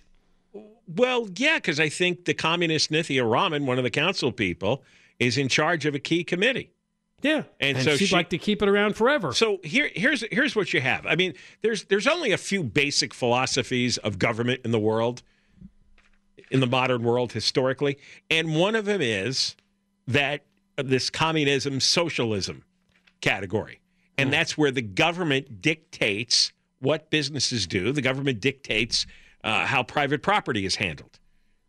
Well, 0.87 1.29
yeah, 1.37 1.57
because 1.57 1.81
I 1.81 1.89
think 1.89 2.25
the 2.27 2.35
communist 2.35 2.91
Nithya 2.91 3.29
Raman, 3.29 3.67
one 3.67 3.79
of 3.79 3.85
the 3.85 3.91
council 3.91 4.31
people, 4.31 4.83
is 5.19 5.39
in 5.39 5.49
charge 5.49 5.87
of 5.87 5.95
a 5.95 5.99
key 5.99 6.23
committee. 6.25 6.71
Yeah, 7.23 7.45
And 7.61 7.77
and, 7.79 7.85
so 7.85 7.97
she'd 7.97 8.07
she- 8.07 8.15
like 8.17 8.31
to 8.31 8.39
keep 8.39 8.63
it 8.63 8.69
around 8.69 8.97
forever. 8.97 9.33
So 9.33 9.59
here, 9.63 9.89
here's 9.95 10.25
here's 10.33 10.55
what 10.57 10.73
you 10.75 10.81
have. 10.81 11.07
I 11.07 11.15
mean, 11.15 11.35
there's 11.63 11.85
there's 11.85 12.07
only 12.09 12.33
a 12.33 12.37
few 12.39 12.63
basic 12.65 13.15
philosophies 13.15 13.97
of 13.99 14.19
government 14.19 14.61
in 14.65 14.73
the 14.73 14.81
world, 14.81 15.23
in 16.51 16.59
the 16.61 16.67
modern 16.67 17.05
world 17.05 17.33
historically, 17.33 17.97
and 18.29 18.57
one 18.57 18.75
of 18.75 18.85
them 18.87 19.01
is 19.01 19.55
that 20.09 20.45
this 20.77 21.11
communism 21.11 21.79
socialism 21.79 22.65
category, 23.23 23.81
and 24.19 24.31
that's 24.31 24.59
where 24.59 24.71
the 24.71 24.83
government 24.83 25.63
dictates 25.63 26.53
what 26.81 27.11
businesses 27.11 27.67
do. 27.67 27.93
The 27.93 28.03
government 28.03 28.41
dictates 28.41 29.07
uh, 29.43 29.67
how 29.67 29.83
private 29.83 30.23
property 30.23 30.67
is 30.67 30.77
handled. 30.77 31.19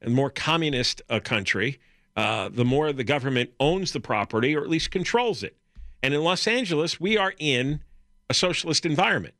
And 0.01 0.13
more 0.13 0.29
communist 0.29 1.01
a 1.09 1.21
country, 1.21 1.79
uh, 2.17 2.49
the 2.49 2.65
more 2.65 2.91
the 2.91 3.03
government 3.03 3.51
owns 3.59 3.93
the 3.93 3.99
property 3.99 4.55
or 4.55 4.61
at 4.61 4.69
least 4.69 4.91
controls 4.91 5.43
it. 5.43 5.55
And 6.01 6.13
in 6.13 6.21
Los 6.21 6.47
Angeles, 6.47 6.99
we 6.99 7.17
are 7.17 7.33
in 7.39 7.81
a 8.29 8.33
socialist 8.33 8.85
environment. 8.85 9.35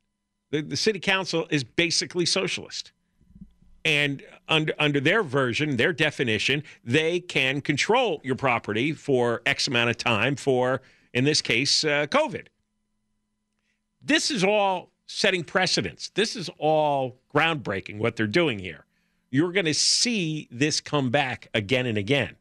The, 0.52 0.62
the 0.62 0.78
city 0.78 1.00
council 1.00 1.48
is 1.50 1.64
basically 1.64 2.26
socialist. 2.26 2.94
And 3.84 4.24
under 4.48 4.74
under 4.80 5.02
their 5.02 5.24
version, 5.24 5.76
their 5.76 5.92
definition, 5.92 6.64
they 6.86 7.20
can 7.20 7.60
control 7.60 8.22
your 8.24 8.36
property 8.36 8.94
for 8.94 9.42
X 9.46 9.68
amount 9.68 9.90
of 9.90 9.98
time 9.98 10.38
for, 10.38 10.82
in 11.14 11.24
this 11.24 11.42
case, 11.42 11.84
uh, 11.84 12.08
COVID. 12.08 12.48
This 14.02 14.32
is 14.32 14.44
all 14.44 14.92
setting 15.06 15.44
precedents. 15.44 16.10
This 16.10 16.36
is 16.36 16.50
all 16.58 17.18
groundbreaking 17.34 18.00
what 18.00 18.16
they're 18.16 18.28
doing 18.28 18.60
here. 18.60 18.86
You're 19.30 19.52
going 19.52 19.66
to 19.66 19.74
see 19.74 20.48
this 20.52 20.80
come 20.82 21.10
back 21.10 21.48
again 21.54 21.86
and 21.86 21.98
again. 21.98 22.36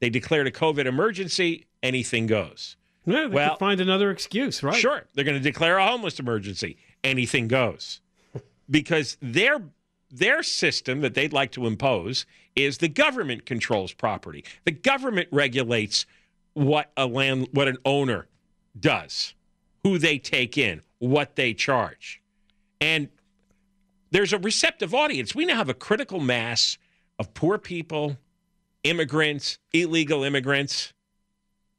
They 0.00 0.10
declared 0.10 0.46
a 0.46 0.50
COVID 0.50 0.86
emergency, 0.86 1.66
anything 1.82 2.26
goes. 2.26 2.76
Yeah, 3.06 3.22
they 3.22 3.34
Well- 3.34 3.50
could 3.50 3.58
find 3.60 3.80
another 3.80 4.10
excuse, 4.10 4.62
right? 4.62 4.76
Sure, 4.78 5.06
they're 5.14 5.24
going 5.24 5.36
to 5.36 5.42
declare 5.42 5.78
a 5.78 5.86
homeless 5.86 6.18
emergency. 6.18 6.76
Anything 7.04 7.48
goes, 7.48 8.00
because 8.70 9.16
their 9.22 9.62
their 10.08 10.42
system 10.42 11.00
that 11.00 11.14
they'd 11.14 11.32
like 11.32 11.50
to 11.52 11.66
impose 11.66 12.26
is 12.54 12.78
the 12.78 12.88
government 12.88 13.44
controls 13.44 13.92
property. 13.92 14.44
The 14.64 14.70
government 14.70 15.28
regulates 15.32 16.06
what 16.56 16.90
a 16.96 17.06
land 17.06 17.48
what 17.52 17.68
an 17.68 17.76
owner 17.84 18.26
does, 18.78 19.34
who 19.84 19.98
they 19.98 20.18
take 20.18 20.56
in, 20.56 20.80
what 20.98 21.36
they 21.36 21.52
charge, 21.52 22.22
and 22.80 23.08
there's 24.10 24.32
a 24.32 24.38
receptive 24.38 24.94
audience. 24.94 25.34
We 25.34 25.44
now 25.44 25.56
have 25.56 25.68
a 25.68 25.74
critical 25.74 26.18
mass 26.18 26.78
of 27.18 27.34
poor 27.34 27.58
people, 27.58 28.16
immigrants, 28.84 29.58
illegal 29.74 30.22
immigrants. 30.22 30.94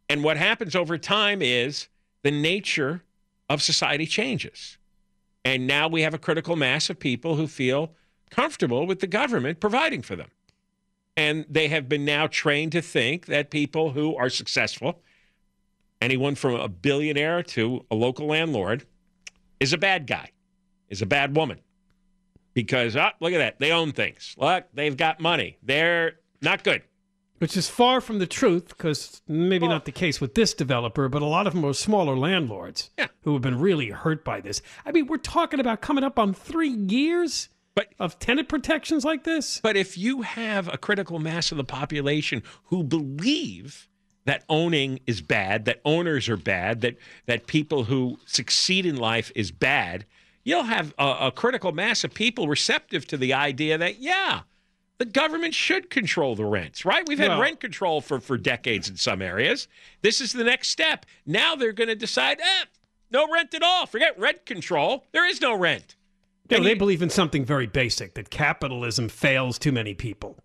And 0.09 0.23
what 0.23 0.37
happens 0.37 0.75
over 0.75 0.97
time 0.99 1.41
is 1.41 1.87
the 2.21 2.29
nature 2.29 3.03
of 3.49 3.63
society 3.63 4.05
changes. 4.05 4.77
And 5.43 5.65
now 5.65 5.87
we 5.87 6.03
have 6.03 6.13
a 6.13 6.19
critical 6.19 6.55
mass 6.55 6.89
of 6.89 6.99
people 6.99 7.35
who 7.35 7.47
feel 7.47 7.93
comfortable 8.29 8.85
with 8.85 8.99
the 8.99 9.07
government 9.07 9.59
providing 9.59 10.03
for 10.03 10.15
them. 10.15 10.29
And 11.17 11.45
they 11.49 11.67
have 11.69 11.89
been 11.89 12.05
now 12.05 12.27
trained 12.27 12.71
to 12.73 12.81
think 12.81 13.25
that 13.25 13.49
people 13.49 13.91
who 13.91 14.15
are 14.15 14.29
successful, 14.29 15.01
anyone 15.99 16.35
from 16.35 16.53
a 16.53 16.69
billionaire 16.69 17.41
to 17.43 17.83
a 17.89 17.95
local 17.95 18.27
landlord, 18.27 18.85
is 19.59 19.73
a 19.73 19.77
bad 19.79 20.05
guy, 20.05 20.29
is 20.89 21.01
a 21.01 21.07
bad 21.07 21.35
woman. 21.35 21.59
Because, 22.53 22.95
ah, 22.95 23.13
look 23.19 23.33
at 23.33 23.39
that. 23.39 23.59
They 23.59 23.71
own 23.71 23.91
things. 23.91 24.35
Look, 24.37 24.65
they've 24.73 24.95
got 24.95 25.19
money. 25.19 25.57
They're 25.63 26.13
not 26.41 26.63
good. 26.63 26.83
Which 27.39 27.55
is 27.57 27.67
far 27.69 28.01
from 28.01 28.17
the 28.19 28.25
truth, 28.25 28.69
because 28.69 29.21
maybe 29.27 29.67
not 29.67 29.85
the 29.85 29.91
case 29.91 30.19
with 30.21 30.33
this 30.33 30.55
developer, 30.55 31.07
but 31.07 31.21
a 31.21 31.25
lot 31.25 31.45
of 31.45 31.53
them 31.53 31.65
are 31.65 31.73
smaller 31.73 32.17
landlords 32.17 32.89
Yeah. 32.97 33.07
who 33.21 33.33
have 33.33 33.43
been 33.43 33.59
really 33.59 33.89
hurt 33.89 34.23
by 34.23 34.41
this. 34.41 34.61
I 34.85 34.91
mean, 34.91 35.05
we're 35.05 35.17
talking 35.17 35.59
about 35.59 35.81
coming 35.81 36.03
up 36.03 36.17
on 36.17 36.33
three 36.33 36.69
years 36.69 37.49
But 37.77 37.93
of 37.99 38.17
tenant 38.17 38.49
protections 38.49 39.05
like 39.05 39.23
this. 39.23 39.59
But 39.61 39.77
if 39.77 39.99
you 39.99 40.23
have 40.23 40.67
a 40.67 40.79
critical 40.79 41.19
mass 41.19 41.51
of 41.51 41.57
the 41.57 41.63
population 41.63 42.41
who 42.63 42.83
believe 42.83 43.87
that 44.25 44.43
owning 44.49 44.99
is 45.05 45.21
bad, 45.21 45.65
that 45.65 45.79
owners 45.85 46.27
are 46.27 46.37
bad, 46.37 46.81
that 46.81 46.95
that 47.27 47.45
people 47.45 47.83
who 47.83 48.17
succeed 48.25 48.87
in 48.87 48.95
life 48.95 49.31
is 49.35 49.51
bad, 49.51 50.07
you'll 50.43 50.63
have 50.63 50.95
a, 50.97 51.27
a 51.27 51.31
critical 51.31 51.71
mass 51.71 52.03
of 52.03 52.15
people 52.15 52.47
receptive 52.47 53.05
to 53.09 53.15
the 53.15 53.35
idea 53.35 53.77
that 53.77 53.99
yeah, 53.99 54.41
the 54.97 55.05
government 55.05 55.53
should 55.53 55.91
control 55.91 56.35
the 56.35 56.45
rents, 56.45 56.83
right? 56.83 57.07
We've 57.07 57.19
had 57.19 57.29
Well- 57.29 57.41
rent 57.41 57.59
control 57.59 58.01
for 58.01 58.19
for 58.19 58.39
decades 58.39 58.89
in 58.89 58.95
some 58.95 59.21
areas. 59.21 59.67
This 60.01 60.19
is 60.19 60.33
the 60.33 60.43
next 60.43 60.69
step. 60.69 61.05
Now 61.27 61.55
they're 61.55 61.73
going 61.73 61.89
to 61.89 61.95
decide, 61.95 62.39
eh, 62.41 62.65
no 63.11 63.31
rent 63.31 63.53
at 63.53 63.61
all. 63.61 63.85
Forget 63.85 64.17
rent 64.17 64.47
control. 64.47 65.05
There 65.11 65.29
is 65.29 65.41
no 65.41 65.53
rent. 65.53 65.95
And 66.49 66.65
they 66.65 66.73
believe 66.73 67.01
in 67.01 67.09
something 67.09 67.45
very 67.45 67.67
basic 67.67 68.13
that 68.15 68.29
capitalism 68.29 69.09
fails 69.09 69.59
too 69.59 69.71
many 69.71 69.93
people. 69.93 70.37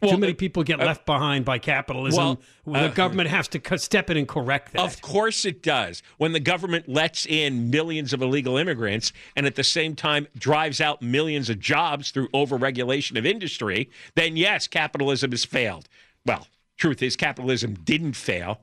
Well, 0.00 0.12
too 0.12 0.18
many 0.18 0.32
uh, 0.32 0.36
people 0.36 0.62
get 0.62 0.78
left 0.78 1.06
behind 1.06 1.44
by 1.44 1.58
capitalism. 1.58 2.38
well, 2.64 2.82
the 2.82 2.86
uh, 2.86 2.94
government 2.94 3.30
has 3.30 3.48
to 3.48 3.78
step 3.78 4.10
in 4.10 4.16
and 4.16 4.28
correct 4.28 4.72
that. 4.72 4.82
Of 4.82 5.02
course 5.02 5.44
it 5.44 5.60
does. 5.60 6.02
When 6.18 6.32
the 6.32 6.40
government 6.40 6.88
lets 6.88 7.26
in 7.26 7.70
millions 7.70 8.12
of 8.12 8.22
illegal 8.22 8.56
immigrants 8.56 9.12
and 9.34 9.44
at 9.44 9.56
the 9.56 9.64
same 9.64 9.96
time 9.96 10.28
drives 10.38 10.80
out 10.80 11.02
millions 11.02 11.50
of 11.50 11.58
jobs 11.58 12.12
through 12.12 12.28
overregulation 12.28 13.18
of 13.18 13.26
industry, 13.26 13.90
then 14.14 14.36
yes, 14.36 14.68
capitalism 14.68 15.32
has 15.32 15.44
failed. 15.44 15.88
Well, 16.24 16.46
truth 16.76 17.02
is 17.02 17.16
capitalism 17.16 17.74
didn't 17.74 18.14
fail. 18.14 18.60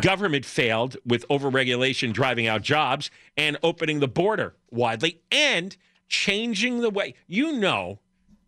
Government 0.00 0.44
failed 0.44 0.96
with 1.04 1.26
overregulation 1.28 2.12
driving 2.12 2.46
out 2.46 2.62
jobs 2.62 3.10
and 3.36 3.56
opening 3.62 4.00
the 4.00 4.08
border 4.08 4.54
widely 4.70 5.22
and 5.32 5.76
changing 6.08 6.80
the 6.80 6.90
way 6.90 7.14
you 7.26 7.52
know 7.52 8.00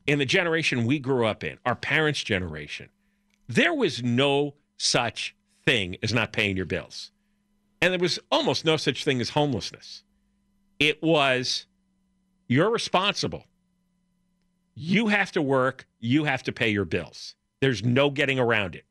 in 0.07 0.19
the 0.19 0.25
generation 0.25 0.87
we 0.87 0.99
grew 0.99 1.27
up 1.27 1.45
in, 1.45 1.59
our 1.65 1.75
parents' 1.75 2.23
generation, 2.25 2.89
there 3.49 3.75
was 3.75 4.03
no 4.03 4.55
such 4.77 5.37
thing 5.65 5.97
as 6.03 6.13
not 6.13 6.33
paying 6.33 6.57
your 6.57 6.67
bills. 6.67 7.13
And 7.83 7.93
there 7.93 8.01
was 8.01 8.19
almost 8.31 8.65
no 8.65 8.77
such 8.77 9.05
thing 9.05 9.21
as 9.21 9.31
homelessness. 9.31 10.03
It 10.79 11.03
was 11.03 11.67
you're 12.49 12.71
responsible. 12.71 13.45
You 14.75 15.09
have 15.09 15.31
to 15.33 15.43
work, 15.43 15.87
you 16.01 16.25
have 16.25 16.43
to 16.45 16.53
pay 16.53 16.71
your 16.71 16.85
bills. 16.85 17.35
There's 17.61 17.85
no 17.85 18.11
getting 18.11 18.39
around 18.39 18.75
it. 18.75 18.85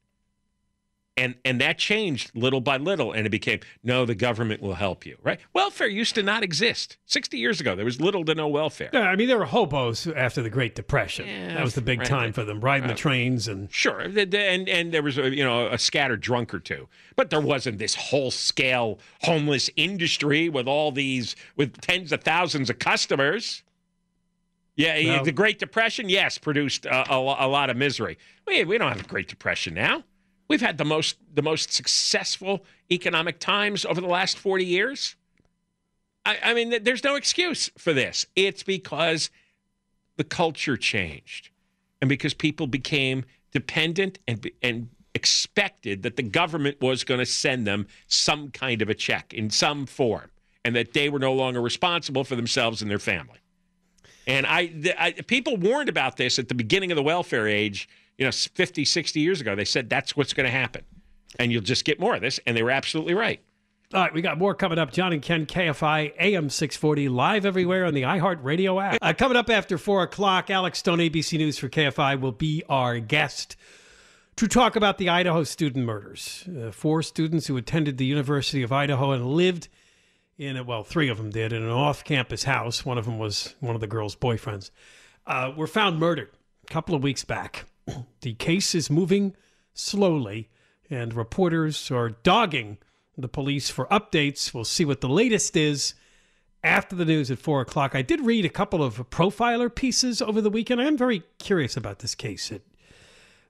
And 1.20 1.36
and 1.46 1.60
that 1.62 1.78
changed 1.78 2.32
little 2.36 2.62
by 2.62 2.78
little 2.78 3.12
and 3.12 3.26
it 3.26 3.30
became 3.30 3.60
no 3.84 4.06
the 4.06 4.16
government 4.16 4.62
will 4.62 4.76
help 4.76 5.06
you, 5.06 5.18
right? 5.24 5.40
Welfare 5.54 5.88
used 5.88 6.16
to 6.16 6.24
not 6.24 6.44
exist. 6.44 6.98
60 7.06 7.38
years 7.38 7.60
ago 7.60 7.76
there 7.76 7.86
was 7.86 8.00
little 8.00 8.24
to 8.26 8.36
no 8.36 8.48
welfare. 8.48 8.90
Yeah, 8.94 9.02
I 9.02 9.16
mean, 9.16 9.28
there 9.28 9.38
were 9.38 9.46
hobos 9.46 10.08
after 10.08 10.42
the 10.42 10.50
Great 10.50 10.76
Depression. 10.76 11.28
Yeah, 11.28 11.56
that 11.56 11.64
was 11.64 11.76
the 11.76 11.82
big 11.82 12.00
right. 12.00 12.08
time 12.08 12.34
for 12.34 12.44
them, 12.44 12.62
riding 12.62 12.88
the 12.88 12.96
trains 12.96 13.48
and 13.48 13.72
Sure, 13.72 14.00
and 14.00 14.34
and 14.34 14.92
there 14.94 15.04
was 15.04 15.18
a, 15.18 15.34
you 15.34 15.44
know 15.44 15.68
a 15.68 15.78
scattered 15.78 16.22
drunk 16.22 16.54
or 16.54 16.60
two, 16.60 16.88
but 17.16 17.30
there 17.30 17.42
wasn't 17.42 17.78
this 17.78 17.96
whole 17.96 18.32
scale 18.32 19.00
homeless 19.22 19.70
industry 19.76 20.50
with 20.50 20.68
all 20.68 20.92
these 20.92 21.36
with 21.56 21.80
tens 21.82 22.12
of 22.12 22.24
thousands 22.24 22.70
of 22.70 22.80
customers. 22.80 23.64
Yeah, 24.76 25.16
Well- 25.16 25.26
the 25.26 25.34
Great 25.34 25.60
Depression, 25.60 26.08
yes, 26.08 26.38
produced 26.38 26.86
a, 26.86 27.12
a, 27.12 27.18
a 27.18 27.48
lot 27.48 27.70
of 27.70 27.76
misery. 27.76 28.18
We 28.48 28.64
we 28.64 28.78
don't 28.78 28.90
have 28.90 29.02
a 29.02 29.08
Great 29.08 29.28
Depression 29.28 29.74
now. 29.74 30.04
We've 30.50 30.62
had 30.62 30.78
the 30.78 30.86
most 30.86 31.18
the 31.34 31.44
most 31.44 31.72
successful 31.72 32.66
economic 32.92 33.40
times 33.40 33.86
over 33.86 34.02
the 34.02 34.08
last 34.08 34.38
forty 34.38 34.66
years. 34.66 35.16
I, 36.26 36.40
I 36.44 36.54
mean, 36.54 36.84
there's 36.84 37.04
no 37.04 37.16
excuse 37.16 37.70
for 37.78 37.94
this. 37.94 38.26
It's 38.36 38.64
because 38.64 39.30
the 40.18 40.24
culture 40.24 40.76
changed 40.76 41.50
and 42.02 42.10
because 42.10 42.34
people 42.34 42.68
became 42.68 43.26
dependent 43.52 44.20
and 44.28 44.50
and 44.62 44.90
expected 45.16 46.04
that 46.04 46.16
the 46.16 46.24
government 46.24 46.82
was 46.82 47.04
going 47.04 47.20
to 47.20 47.26
send 47.26 47.66
them 47.66 47.88
some 48.08 48.50
kind 48.52 48.82
of 48.82 48.90
a 48.90 48.94
check 48.94 49.34
in 49.34 49.50
some 49.50 49.86
form 49.86 50.30
and 50.64 50.76
that 50.76 50.94
they 50.94 51.10
were 51.10 51.20
no 51.20 51.34
longer 51.34 51.62
responsible 51.62 52.24
for 52.24 52.36
themselves 52.36 52.82
and 52.82 52.92
their 52.92 53.00
family. 53.00 53.40
And 54.28 54.46
I, 54.46 54.72
I 54.98 55.12
people 55.12 55.58
warned 55.58 55.90
about 55.90 56.18
this 56.18 56.38
at 56.38 56.48
the 56.48 56.56
beginning 56.56 56.92
of 56.92 56.96
the 56.96 57.04
welfare 57.04 57.48
age, 57.48 57.90
you 58.20 58.26
know, 58.26 58.32
50, 58.32 58.86
60 58.86 59.20
years 59.20 59.42
ago. 59.42 59.56
They 59.56 59.66
said 59.66 59.90
that's 59.90 60.16
what's 60.16 60.34
going 60.34 60.46
to 60.46 60.52
happen. 60.52 60.84
And 61.40 61.52
you'll 61.52 61.62
just 61.62 61.86
get 61.86 62.00
more 62.00 62.16
of 62.16 62.22
this 62.22 62.40
and 62.46 62.56
they 62.56 62.62
were 62.62 62.72
absolutely 62.72 63.14
right. 63.14 63.42
All 63.92 64.02
right, 64.02 64.14
we 64.14 64.22
got 64.22 64.38
more 64.38 64.54
coming 64.54 64.78
up. 64.78 64.92
John 64.92 65.14
and 65.14 65.22
Ken, 65.22 65.48
KFI, 65.48 66.14
AM 66.20 66.52
640, 66.52 67.10
live 67.10 67.44
everywhere 67.44 67.86
on 67.86 67.96
the 67.96 68.04
iHeartRadio 68.04 68.84
app. 68.84 69.00
Uh, 69.02 69.14
coming 69.14 69.36
up 69.36 69.50
after 69.50 69.80
4 69.80 70.04
o'clock, 70.04 70.52
Alex 70.52 70.78
Stone, 70.78 71.00
ABC 71.00 71.40
News 71.40 71.58
for 71.58 71.70
KFI, 71.70 72.22
will 72.22 72.32
be 72.32 72.62
our 72.70 73.00
guest 73.00 73.56
to 74.36 74.48
talk 74.48 74.76
about 74.76 75.00
the 75.00 75.10
Idaho 75.10 75.44
student 75.44 75.86
murders. 75.86 76.48
Uh, 76.48 76.72
four 76.72 77.02
students 77.02 77.48
who 77.48 77.58
attended 77.58 77.98
the 77.98 78.06
University 78.06 78.62
of 78.62 78.72
Idaho 78.72 79.12
and 79.12 79.26
lived 79.26 79.70
in 80.38 80.56
a, 80.56 80.64
well, 80.64 80.84
three 80.84 81.10
of 81.10 81.18
them 81.18 81.32
did, 81.32 81.52
in 81.52 81.64
an 81.64 81.70
off 81.70 82.04
campus 82.04 82.44
house. 82.44 82.86
One 82.86 83.00
of 83.00 83.06
them 83.06 83.18
was 83.18 83.56
one 83.60 83.74
of 83.74 83.82
the 83.82 83.88
girl's 83.88 84.16
boyfriends. 84.16 84.70
Uh, 85.26 85.52
were 85.58 85.68
found 85.68 85.98
murdered 86.00 86.30
a 86.64 86.72
couple 86.72 86.94
of 86.94 87.02
weeks 87.02 87.24
back. 87.24 87.66
the 88.22 88.34
case 88.36 88.76
is 88.76 88.90
moving 88.90 89.36
slowly, 89.74 90.50
and 90.90 91.14
reporters 91.14 91.92
are 91.92 92.10
dogging 92.10 92.78
the 93.18 93.28
police 93.28 93.70
for 93.70 93.86
updates. 93.88 94.54
We'll 94.54 94.64
see 94.64 94.86
what 94.86 95.02
the 95.02 95.10
latest 95.10 95.56
is 95.56 95.94
after 96.64 96.96
the 96.96 97.06
news 97.06 97.32
at 97.32 97.40
four 97.40 97.62
o'clock. 97.62 97.96
I 97.96 98.02
did 98.02 98.22
read 98.22 98.46
a 98.46 98.50
couple 98.50 98.84
of 98.84 99.10
profiler 99.10 99.74
pieces 99.74 100.22
over 100.22 100.42
the 100.42 100.50
weekend. 100.50 100.82
I 100.82 100.86
am 100.86 100.98
very 100.98 101.24
curious 101.38 101.78
about 101.78 102.00
this 102.00 102.16
case. 102.16 102.52
It, 102.52 102.66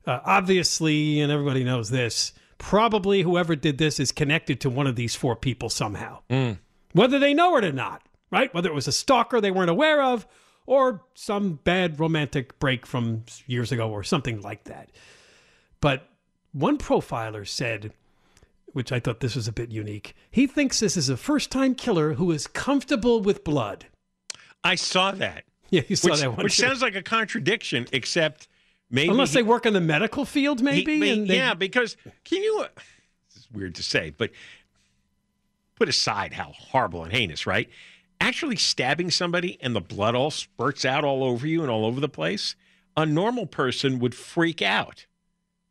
uh, 0.06 0.20
obviously, 0.26 1.20
and 1.20 1.32
everybody 1.32 1.64
knows 1.64 1.90
this, 1.90 2.34
probably 2.58 3.22
whoever 3.22 3.56
did 3.56 3.78
this 3.78 4.00
is 4.00 4.12
connected 4.12 4.60
to 4.62 4.70
one 4.70 4.88
of 4.88 4.96
these 4.96 5.16
four 5.16 5.36
people 5.36 5.70
somehow, 5.70 6.20
whether 6.94 7.20
they 7.20 7.34
know 7.34 7.56
it 7.58 7.64
or 7.64 7.72
not, 7.72 8.04
right? 8.32 8.54
Whether 8.54 8.70
it 8.70 8.76
was 8.76 8.88
a 8.88 8.92
stalker 8.92 9.40
they 9.42 9.52
weren't 9.52 9.70
aware 9.70 10.02
of 10.02 10.28
or 10.70 11.02
some 11.16 11.54
bad 11.64 12.00
romantic 12.00 12.60
break 12.60 12.86
from 12.86 13.24
years 13.48 13.72
ago 13.72 13.90
or 13.90 14.04
something 14.04 14.40
like 14.42 14.66
that. 14.66 14.88
But 15.82 16.08
one 16.52 16.78
profiler 16.78 17.48
said, 17.48 17.92
which 18.68 18.92
I 18.92 19.00
thought 19.00 19.20
this 19.20 19.36
was 19.36 19.48
a 19.48 19.52
bit 19.52 19.72
unique, 19.72 20.14
he 20.30 20.46
thinks 20.46 20.80
this 20.80 20.96
is 20.96 21.10
a 21.10 21.18
first 21.18 21.50
time 21.50 21.74
killer 21.74 22.14
who 22.14 22.32
is 22.32 22.46
comfortable 22.46 23.20
with 23.20 23.44
blood. 23.44 23.88
I 24.64 24.76
saw 24.76 25.10
that. 25.10 25.46
Yeah, 25.72 25.82
you 25.88 25.96
saw 25.96 26.12
which, 26.12 26.20
that 26.20 26.30
one. 26.36 26.44
which 26.44 26.56
too. 26.58 26.62
sounds 26.68 26.84
like 26.84 26.94
a 26.96 27.02
contradiction, 27.02 27.88
except 27.92 28.48
maybe 28.92 29.10
Unless 29.10 29.30
he- 29.32 29.38
they 29.40 29.44
work 29.44 29.66
in 29.66 29.74
the 29.74 29.82
medical 29.82 30.24
field, 30.24 30.60
he- 30.60 30.66
maybe. 30.66 31.00
may- 31.00 31.26
they- 31.26 31.36
yeah, 31.36 31.56
because 31.56 31.98
can 32.26 32.44
you? 32.44 32.64
This 33.34 33.44
is 33.44 33.52
weird 33.52 33.74
to 33.74 33.84
say, 33.84 34.12
but 34.16 34.30
put 35.74 35.90
aside 35.90 36.34
how 36.34 36.52
horrible 36.56 37.04
and 37.04 37.12
heinous, 37.12 37.48
right? 37.48 37.68
Actually, 38.22 38.58
stabbing 38.58 39.12
somebody 39.12 39.58
and 39.62 39.76
the 39.76 39.82
blood 39.82 40.16
all 40.16 40.32
spurts 40.32 40.86
out 40.86 41.04
all 41.04 41.24
over 41.24 41.48
you 41.48 41.62
and 41.62 41.72
all 41.72 41.86
over 41.86 42.00
the 42.00 42.10
place. 42.10 42.56
A 42.98 43.06
normal 43.06 43.46
person 43.46 44.00
would 44.00 44.14
freak 44.14 44.62
out. 44.62 45.06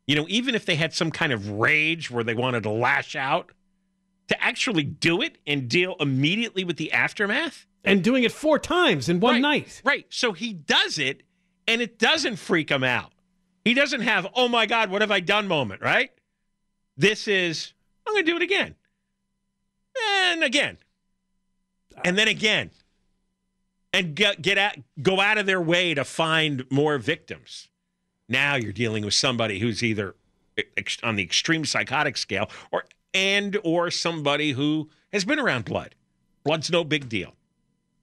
You 0.07 0.15
know, 0.15 0.25
even 0.27 0.55
if 0.55 0.65
they 0.65 0.75
had 0.75 0.93
some 0.93 1.11
kind 1.11 1.31
of 1.31 1.49
rage 1.51 2.09
where 2.09 2.23
they 2.23 2.33
wanted 2.33 2.63
to 2.63 2.71
lash 2.71 3.15
out, 3.15 3.51
to 4.29 4.43
actually 4.43 4.83
do 4.83 5.21
it 5.21 5.37
and 5.45 5.67
deal 5.67 5.95
immediately 5.99 6.63
with 6.63 6.77
the 6.77 6.91
aftermath. 6.91 7.65
and 7.83 8.03
doing 8.03 8.23
it 8.23 8.31
four 8.31 8.59
times 8.59 9.09
in 9.09 9.19
one 9.19 9.35
right, 9.35 9.41
night. 9.41 9.81
Right. 9.85 10.05
So 10.09 10.33
he 10.33 10.53
does 10.53 10.99
it 10.99 11.23
and 11.67 11.81
it 11.81 11.97
doesn't 11.99 12.35
freak 12.37 12.69
him 12.69 12.83
out. 12.83 13.11
He 13.63 13.73
doesn't 13.73 14.01
have, 14.01 14.27
oh 14.35 14.47
my 14.47 14.65
God, 14.65 14.89
what 14.89 15.01
have 15.01 15.11
I 15.11 15.19
done 15.19 15.47
moment, 15.47 15.81
right? 15.81 16.11
This 16.97 17.27
is, 17.27 17.73
I'm 18.05 18.13
going 18.13 18.25
to 18.25 18.31
do 18.31 18.37
it 18.37 18.41
again. 18.41 18.75
And 20.03 20.43
again. 20.43 20.77
And 22.03 22.17
then 22.17 22.27
again. 22.27 22.71
And 23.91 24.13
get, 24.13 24.41
get 24.41 24.57
out, 24.59 24.75
go 25.01 25.19
out 25.19 25.39
of 25.39 25.47
their 25.47 25.61
way 25.61 25.95
to 25.95 26.03
find 26.03 26.63
more 26.69 26.99
victims. 26.99 27.69
Now 28.27 28.55
you're 28.55 28.71
dealing 28.71 29.03
with 29.03 29.15
somebody 29.15 29.59
who's 29.59 29.83
either 29.83 30.15
on 31.03 31.15
the 31.15 31.23
extreme 31.23 31.65
psychotic 31.65 32.17
scale 32.17 32.49
or 32.71 32.83
and 33.13 33.57
or 33.63 33.89
somebody 33.89 34.51
who 34.51 34.89
has 35.11 35.25
been 35.25 35.39
around 35.39 35.65
blood. 35.65 35.95
Blood's 36.43 36.69
no 36.69 36.83
big 36.83 37.09
deal. 37.09 37.33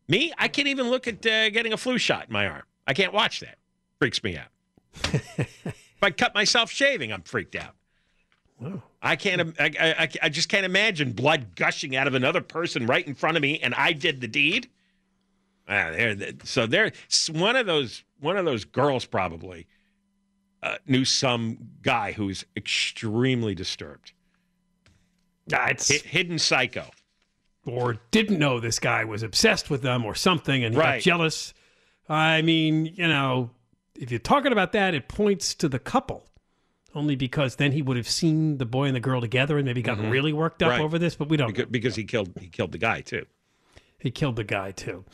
Me, 0.09 0.32
I 0.38 0.48
can't 0.48 0.68
even 0.68 0.88
look 0.90 1.06
at 1.06 1.24
uh, 1.26 1.50
getting 1.50 1.72
a 1.72 1.76
flu 1.76 1.98
shot 1.98 2.26
in 2.26 2.32
my 2.32 2.46
arm. 2.46 2.62
I 2.87 2.94
can't 2.94 3.12
watch 3.12 3.40
that. 3.40 3.59
Freaks 3.98 4.22
me 4.22 4.37
out. 4.37 4.48
if 5.14 6.02
I 6.02 6.11
cut 6.11 6.35
myself 6.35 6.70
shaving, 6.70 7.12
I'm 7.12 7.22
freaked 7.22 7.56
out. 7.56 7.74
I 9.06 9.16
can't. 9.16 9.54
I, 9.60 9.70
I, 9.80 10.08
I- 10.22 10.28
just 10.28 10.48
can't 10.48 10.66
imagine 10.66 11.12
blood 11.12 11.54
gushing 11.54 11.96
out 11.96 12.06
of 12.06 12.14
another 12.14 12.40
person 12.40 12.86
right 12.86 13.06
in 13.06 13.14
front 13.14 13.36
of 13.36 13.42
me, 13.42 13.58
and 13.60 13.74
I 13.74 13.92
did 13.92 14.20
the 14.20 14.28
deed. 14.28 14.68
Ah, 15.68 15.90
there. 15.92 16.16
So 16.44 16.66
there. 16.66 16.92
One 17.32 17.56
of 17.56 17.66
those. 17.66 18.02
One 18.20 18.36
of 18.36 18.44
those 18.44 18.64
girls 18.64 19.04
probably 19.04 19.66
uh, 20.62 20.76
knew 20.86 21.04
some 21.04 21.58
guy 21.82 22.12
who's 22.12 22.44
extremely 22.56 23.54
disturbed. 23.54 24.12
Ah, 25.52 25.68
it's- 25.70 25.88
hidden 26.02 26.38
psycho. 26.38 26.90
or 27.66 27.98
didn't 28.10 28.38
know 28.38 28.58
this 28.60 28.78
guy 28.78 29.04
was 29.04 29.22
obsessed 29.22 29.68
with 29.70 29.82
them 29.82 30.04
or 30.04 30.14
something 30.14 30.64
and 30.64 30.74
he 30.74 30.80
got 30.80 31.00
jealous. 31.00 31.52
I 32.08 32.40
mean, 32.42 32.86
you 32.86 33.08
know, 33.08 33.50
if 33.96 34.10
you're 34.12 34.20
talking 34.20 34.52
about 34.52 34.70
that, 34.72 34.94
it 34.94 35.08
points 35.08 35.54
to 35.56 35.68
the 35.68 35.78
couple. 35.80 36.28
Only 36.96 37.14
because 37.14 37.56
then 37.56 37.72
he 37.72 37.82
would 37.82 37.96
have 37.98 38.09
seen 38.09 38.56
the 38.59 38.64
boy 38.64 38.87
and 38.87 38.96
the 38.96 39.00
girl 39.00 39.20
together 39.20 39.59
and 39.59 39.66
maybe 39.66 39.82
got 39.82 39.98
really 40.00 40.32
worked 40.32 40.62
up 40.62 40.70
Mm-hmm. 40.70 40.78
Right. 40.80 40.85
over 40.85 40.98
this, 40.98 41.14
but 41.14 41.28
we 41.28 41.37
don't. 41.37 41.48
know. 41.48 41.52
because, 41.54 41.70
because 41.70 41.94
he 41.96 42.04
killed 42.04 42.32
he 42.40 42.48
killed 42.48 42.72
the 42.72 42.78
guy 42.78 43.02
too. 43.02 43.26
He 43.98 44.11
killed 44.11 44.37
the 44.37 44.44
guy 44.44 44.70
too. 44.72 45.04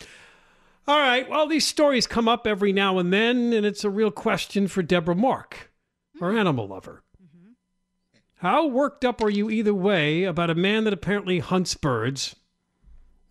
All 0.86 0.98
right. 0.98 1.28
Well, 1.28 1.46
these 1.46 1.66
stories 1.66 2.06
come 2.06 2.28
up 2.28 2.46
every 2.46 2.72
now 2.72 2.98
and 2.98 3.12
then, 3.12 3.52
and 3.52 3.66
it's 3.66 3.84
a 3.84 3.90
real 3.90 4.10
question 4.10 4.68
for 4.68 4.82
Deborah 4.82 5.14
Mark, 5.14 5.70
our 6.20 6.36
animal 6.36 6.68
lover. 6.68 7.02
How 8.36 8.66
worked 8.66 9.04
up 9.04 9.22
are 9.22 9.30
you 9.30 9.50
either 9.50 9.74
way 9.74 10.24
about 10.24 10.50
a 10.50 10.54
man 10.54 10.84
that 10.84 10.92
apparently 10.92 11.38
hunts 11.38 11.74
birds? 11.74 12.34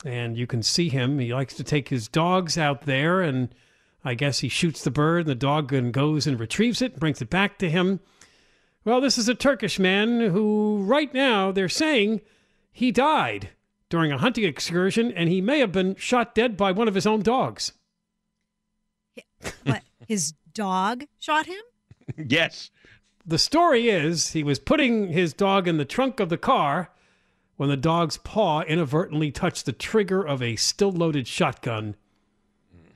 And 0.06 0.38
you 0.38 0.48
can 0.48 0.64
see 0.64 0.90
him. 0.90 1.20
He 1.20 1.34
likes 1.34 1.54
to 1.56 1.64
take 1.64 1.90
his 1.90 2.08
dogs 2.08 2.58
out 2.58 2.84
there, 2.84 3.22
and 3.22 3.54
I 4.04 4.14
guess 4.16 4.40
he 4.40 4.48
shoots 4.50 4.84
the 4.84 4.90
bird, 4.92 5.22
and 5.22 5.30
the 5.30 5.36
dog 5.36 5.70
then 5.72 5.92
goes 5.92 6.26
and 6.26 6.40
retrieves 6.40 6.82
it, 6.82 6.92
and 6.94 7.00
brings 7.00 7.22
it 7.22 7.30
back 7.30 7.60
to 7.60 7.70
him. 7.70 8.00
Well, 8.84 9.00
this 9.00 9.18
is 9.18 9.30
a 9.30 9.36
Turkish 9.36 9.78
man 9.78 10.22
who, 10.22 10.84
right 10.84 11.14
now, 11.14 11.52
they're 11.52 11.70
saying 11.70 12.22
he 12.72 12.92
died 12.92 13.50
during 13.90 14.12
a 14.12 14.18
hunting 14.18 14.44
excursion, 14.44 15.12
and 15.12 15.30
he 15.30 15.42
may 15.42 15.60
have 15.60 15.72
been 15.72 15.96
shot 15.96 16.34
dead 16.34 16.58
by 16.58 16.72
one 16.72 16.88
of 16.88 16.96
his 16.96 17.06
own 17.06 17.22
dogs. 17.22 17.74
What? 19.64 19.84
His 20.08 20.34
dog 20.54 21.06
shot 21.20 21.46
him? 21.46 21.62
yes. 22.28 22.72
The 23.26 23.38
story 23.38 23.90
is 23.90 24.32
he 24.32 24.44
was 24.44 24.60
putting 24.60 25.10
his 25.10 25.34
dog 25.34 25.68
in 25.68 25.78
the 25.78 25.86
trunk 25.86 26.20
of 26.20 26.30
the 26.30 26.38
car 26.38 26.90
when 27.58 27.70
the 27.70 27.78
dog's 27.78 28.18
paw 28.18 28.62
inadvertently 28.62 29.32
touched 29.32 29.68
the 29.68 29.74
trigger 29.74 30.24
of 30.24 30.42
a 30.42 30.56
still 30.56 30.92
loaded 30.92 31.28
shotgun, 31.28 31.96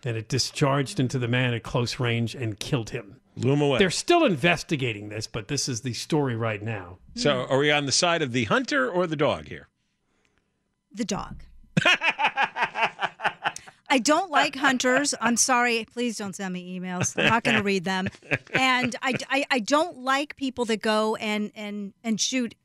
and 0.03 0.17
it 0.17 0.27
discharged 0.27 0.99
into 0.99 1.19
the 1.19 1.27
man 1.27 1.53
at 1.53 1.61
close 1.61 1.99
range 1.99 2.33
and 2.33 2.59
killed 2.59 2.89
him. 2.89 3.17
Blew 3.37 3.61
away. 3.61 3.79
They're 3.79 3.89
still 3.89 4.23
investigating 4.23 5.09
this, 5.09 5.27
but 5.27 5.47
this 5.47 5.67
is 5.67 5.81
the 5.81 5.93
story 5.93 6.35
right 6.35 6.61
now. 6.61 6.99
So, 7.15 7.45
are 7.49 7.57
we 7.57 7.71
on 7.71 7.85
the 7.85 7.91
side 7.91 8.21
of 8.21 8.31
the 8.31 8.45
hunter 8.45 8.89
or 8.89 9.07
the 9.07 9.15
dog 9.15 9.47
here? 9.47 9.67
The 10.93 11.05
dog. 11.05 11.43
I 13.89 13.99
don't 13.99 14.31
like 14.31 14.55
hunters. 14.55 15.13
I'm 15.21 15.37
sorry. 15.37 15.85
Please 15.91 16.17
don't 16.17 16.35
send 16.35 16.53
me 16.53 16.79
emails. 16.79 17.17
I'm 17.17 17.29
not 17.29 17.43
going 17.43 17.57
to 17.57 17.63
read 17.63 17.83
them. 17.83 18.07
And 18.53 18.95
I, 19.01 19.13
I, 19.29 19.45
I 19.51 19.59
don't 19.59 19.99
like 19.99 20.35
people 20.35 20.65
that 20.65 20.81
go 20.81 21.15
and, 21.17 21.51
and, 21.55 21.93
and 22.03 22.19
shoot 22.19 22.55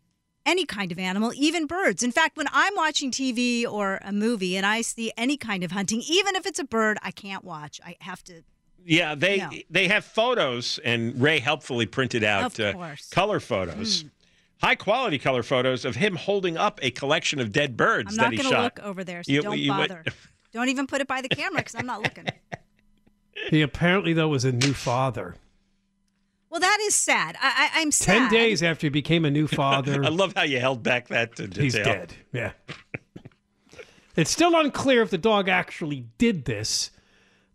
any 0.47 0.65
kind 0.65 0.91
of 0.91 0.99
animal, 0.99 1.33
even 1.37 1.67
birds. 1.67 2.03
In 2.03 2.11
fact, 2.11 2.37
when 2.37 2.47
I'm 2.53 2.75
watching 2.75 3.11
TV 3.11 3.65
or 3.65 4.01
a 4.03 4.13
movie 4.13 4.57
and 4.57 4.65
I 4.65 4.81
see 4.81 5.13
any 5.17 5.37
kind 5.37 5.63
of 5.63 5.73
hunting, 5.73 6.03
even 6.09 6.35
if 6.35 6.47
it's 6.47 6.59
a 6.59 6.65
bird, 6.65 6.99
I 7.03 7.11
can't 7.11 7.45
watch. 7.45 7.81
I 7.85 7.97
have 8.01 8.25
to. 8.25 8.43
Yeah, 8.85 9.15
they 9.15 9.39
No. 9.39 9.51
they 9.71 9.89
have 9.89 10.05
photos, 10.05 10.79
and 10.85 11.21
Ray 11.21 11.39
helpfully 11.39 11.87
printed 11.87 12.25
out 12.25 12.59
uh. 12.59 12.73
Color 13.11 13.41
photos, 13.41 14.05
high 14.63 14.75
quality 14.75 15.19
color 15.19 15.43
photos 15.43 15.85
of 15.85 15.97
him 15.97 16.17
holding 16.17 16.57
up 16.57 16.79
a 16.83 16.91
collection 16.91 17.41
of 17.41 17.53
dead 17.53 17.77
birds 17.77 18.13
I'm 18.13 18.17
that 18.17 18.23
not 18.25 18.33
he 18.33 18.37
going 18.39 18.49
to 18.51 18.55
shot. 18.57 18.63
look 18.63 18.81
over 18.81 19.05
there, 19.05 19.23
so 19.23 19.33
You- 19.33 19.43
don't 19.43 19.59
you 19.59 19.71
went- 19.73 19.89
bother. 19.91 20.05
don't 20.53 20.69
even 20.69 20.87
put 20.87 21.01
it 21.01 21.07
by 21.07 21.21
the 21.23 21.29
camera 21.29 21.59
because 21.59 21.75
I'm 21.75 21.87
not 21.87 22.03
looking. 22.03 22.27
He 23.49 23.63
apparently, 23.63 24.13
though, 24.13 24.29
was 24.29 24.45
a 24.45 24.53
new 24.53 24.75
father. 24.75 25.35
Well, 26.51 26.61
that 26.61 26.79
is 26.83 26.95
sad. 26.95 27.37
I, 27.41 27.71
I, 27.75 27.81
I'm 27.81 27.91
sad. 27.91 28.05
Ten 28.07 28.31
days 28.31 28.63
after 28.63 28.87
he 28.87 28.91
became 28.91 29.25
a 29.25 29.31
new 29.31 29.47
father. 29.47 30.05
I 30.05 30.09
love 30.09 30.35
how 30.37 30.43
you 30.43 30.61
held 30.61 30.83
back 30.83 31.09
that 31.09 31.37
to 31.37 31.47
detail. 31.47 31.63
He's 31.63 31.75
dead. 31.75 32.13
Yeah. 32.35 32.53
it's 34.17 34.31
still 34.31 34.59
unclear 34.59 35.01
if 35.03 35.11
the 35.11 35.17
dog 35.17 35.49
actually 35.49 36.07
did 36.19 36.45
this. 36.45 36.91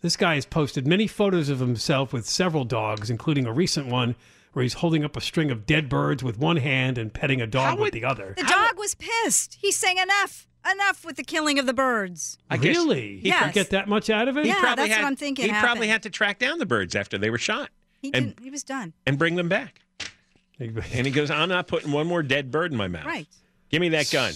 This 0.01 0.15
guy 0.17 0.35
has 0.35 0.45
posted 0.45 0.85
many 0.85 1.07
photos 1.07 1.49
of 1.49 1.59
himself 1.59 2.13
with 2.13 2.27
several 2.27 2.63
dogs, 2.63 3.09
including 3.09 3.45
a 3.45 3.51
recent 3.53 3.87
one 3.87 4.15
where 4.53 4.63
he's 4.63 4.75
holding 4.75 5.03
up 5.03 5.17
a 5.17 5.21
string 5.21 5.51
of 5.51 5.65
dead 5.65 5.89
birds 5.89 6.23
with 6.23 6.37
one 6.37 6.57
hand 6.57 6.97
and 6.97 7.13
petting 7.13 7.41
a 7.41 7.47
dog 7.47 7.65
How 7.65 7.71
with 7.73 7.79
would- 7.81 7.93
the 7.93 8.05
other. 8.05 8.33
The 8.37 8.43
dog 8.43 8.77
was 8.77 8.95
pissed. 8.95 9.57
He's 9.59 9.75
saying 9.75 9.97
enough, 9.97 10.47
enough 10.71 11.03
with 11.03 11.15
the 11.17 11.23
killing 11.23 11.59
of 11.59 11.65
the 11.65 11.73
birds. 11.73 12.37
I 12.49 12.57
guess 12.57 12.75
really? 12.77 13.17
He 13.19 13.29
Yes. 13.29 13.45
could 13.45 13.53
get 13.53 13.69
that 13.71 13.87
much 13.89 14.09
out 14.09 14.27
of 14.27 14.37
it? 14.37 14.45
Yeah. 14.45 14.59
probably 14.59 14.83
that's 14.83 14.89
what 14.91 14.97
had- 14.99 15.05
I'm 15.07 15.15
thinking 15.15 15.45
He 15.45 15.51
probably 15.51 15.87
happened. 15.87 15.91
had 15.91 16.03
to 16.03 16.09
track 16.09 16.39
down 16.39 16.59
the 16.59 16.65
birds 16.65 16.95
after 16.95 17.17
they 17.17 17.29
were 17.29 17.37
shot 17.37 17.69
He 18.01 18.13
And- 18.13 18.27
didn't. 18.35 18.43
He 18.43 18.51
was 18.51 18.63
done. 18.63 18.93
and 19.07 19.17
bring 19.17 19.35
them 19.35 19.49
back. 19.49 19.81
And 20.59 21.05
he 21.05 21.11
goes, 21.11 21.29
"I'm 21.29 21.49
not 21.49 21.67
putting 21.67 21.91
one 21.91 22.07
more 22.07 22.23
dead 22.23 22.49
bird 22.49 22.71
in 22.71 22.77
my 22.77 22.87
mouth. 22.87 23.05
Right. 23.05 23.27
Give 23.69 23.81
me 23.81 23.89
that 23.89 24.09
gun." 24.09 24.33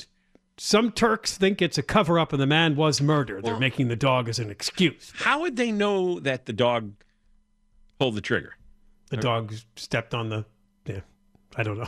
Some 0.60 0.92
Turks 0.92 1.38
think 1.38 1.62
it's 1.62 1.78
a 1.78 1.82
cover 1.84 2.20
up 2.20 2.34
and 2.34 2.42
the 2.42 2.46
man 2.46 2.76
was 2.76 3.02
murdered. 3.02 3.46
They're 3.46 3.58
making 3.60 3.88
the 3.88 3.96
dog 3.96 4.28
as 4.28 4.40
an 4.40 4.50
excuse. 4.50 5.12
How 5.16 5.40
would 5.42 5.56
they 5.56 5.72
know 5.72 6.20
that 6.20 6.46
the 6.46 6.54
dog 6.54 6.94
pulled 7.98 8.16
the 8.16 8.22
trigger? 8.22 8.56
The 9.10 9.18
dog 9.18 9.54
stepped 9.76 10.14
on 10.14 10.30
the. 10.30 10.46
Yeah, 10.86 11.00
I 11.56 11.64
don't 11.64 11.78
know. 11.78 11.88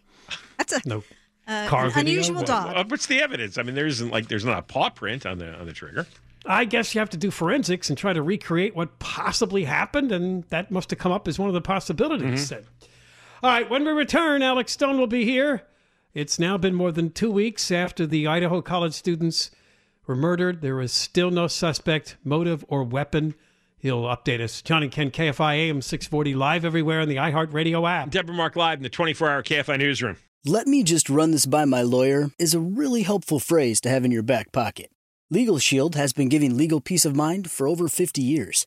That's 0.58 0.72
a 0.72 0.80
No. 0.88 1.02
uh, 1.48 1.66
car 1.68 1.86
an 1.86 1.92
unusual 1.96 2.36
What- 2.36 2.46
dog. 2.46 2.76
Uh, 2.76 2.84
What's 2.86 3.06
the 3.06 3.20
evidence? 3.20 3.58
I 3.58 3.62
mean, 3.64 3.74
there 3.74 3.86
isn't 3.86 4.10
like 4.10 4.28
there's 4.28 4.44
not 4.44 4.58
a 4.58 4.62
paw 4.62 4.88
print 4.90 5.26
on 5.26 5.38
the 5.38 5.52
on 5.58 5.66
the 5.66 5.72
trigger. 5.72 6.06
I 6.46 6.64
guess 6.64 6.94
you 6.94 6.98
have 7.00 7.10
to 7.10 7.16
do 7.16 7.30
forensics 7.30 7.88
and 7.88 7.96
try 7.98 8.12
to 8.12 8.22
recreate 8.22 8.74
what 8.74 8.98
possibly 8.98 9.64
happened, 9.64 10.10
and 10.12 10.44
that 10.44 10.70
must 10.70 10.90
have 10.90 10.98
come 10.98 11.12
up 11.12 11.28
as 11.28 11.38
one 11.38 11.48
of 11.48 11.54
the 11.54 11.60
possibilities. 11.60 12.46
Said. 12.48 12.66
All 13.42 13.50
right, 13.50 13.68
when 13.68 13.84
we 13.84 13.90
return, 13.92 14.42
Alex 14.42 14.72
Stone 14.72 14.98
will 14.98 15.06
be 15.08 15.24
here. 15.24 15.62
It's 16.14 16.38
now 16.38 16.58
been 16.58 16.74
more 16.74 16.92
than 16.92 17.10
two 17.10 17.30
weeks 17.30 17.70
after 17.70 18.06
the 18.06 18.26
Idaho 18.26 18.60
College 18.60 18.92
students 18.92 19.50
were 20.06 20.14
murdered. 20.14 20.60
There 20.60 20.78
is 20.82 20.92
still 20.92 21.30
no 21.30 21.46
suspect, 21.46 22.16
motive, 22.22 22.62
or 22.68 22.84
weapon. 22.84 23.34
He'll 23.78 24.02
update 24.02 24.40
us. 24.40 24.60
John 24.60 24.82
and 24.82 24.92
Ken, 24.92 25.10
KFI 25.10 25.54
AM 25.56 25.80
640, 25.80 26.34
live 26.34 26.66
everywhere 26.66 27.00
on 27.00 27.08
the 27.08 27.16
iHeartRadio 27.16 27.88
app. 27.90 28.10
Deborah 28.10 28.34
Mark 28.34 28.56
live 28.56 28.78
in 28.78 28.82
the 28.82 28.90
24 28.90 29.30
hour 29.30 29.42
KFI 29.42 29.78
newsroom. 29.78 30.16
Let 30.44 30.66
me 30.66 30.82
just 30.82 31.08
run 31.08 31.30
this 31.30 31.46
by 31.46 31.64
my 31.64 31.80
lawyer 31.80 32.30
is 32.38 32.52
a 32.52 32.60
really 32.60 33.04
helpful 33.04 33.40
phrase 33.40 33.80
to 33.80 33.88
have 33.88 34.04
in 34.04 34.10
your 34.10 34.22
back 34.22 34.52
pocket. 34.52 34.90
Legal 35.30 35.58
Shield 35.58 35.94
has 35.94 36.12
been 36.12 36.28
giving 36.28 36.58
legal 36.58 36.82
peace 36.82 37.06
of 37.06 37.16
mind 37.16 37.50
for 37.50 37.66
over 37.66 37.88
50 37.88 38.20
years. 38.20 38.66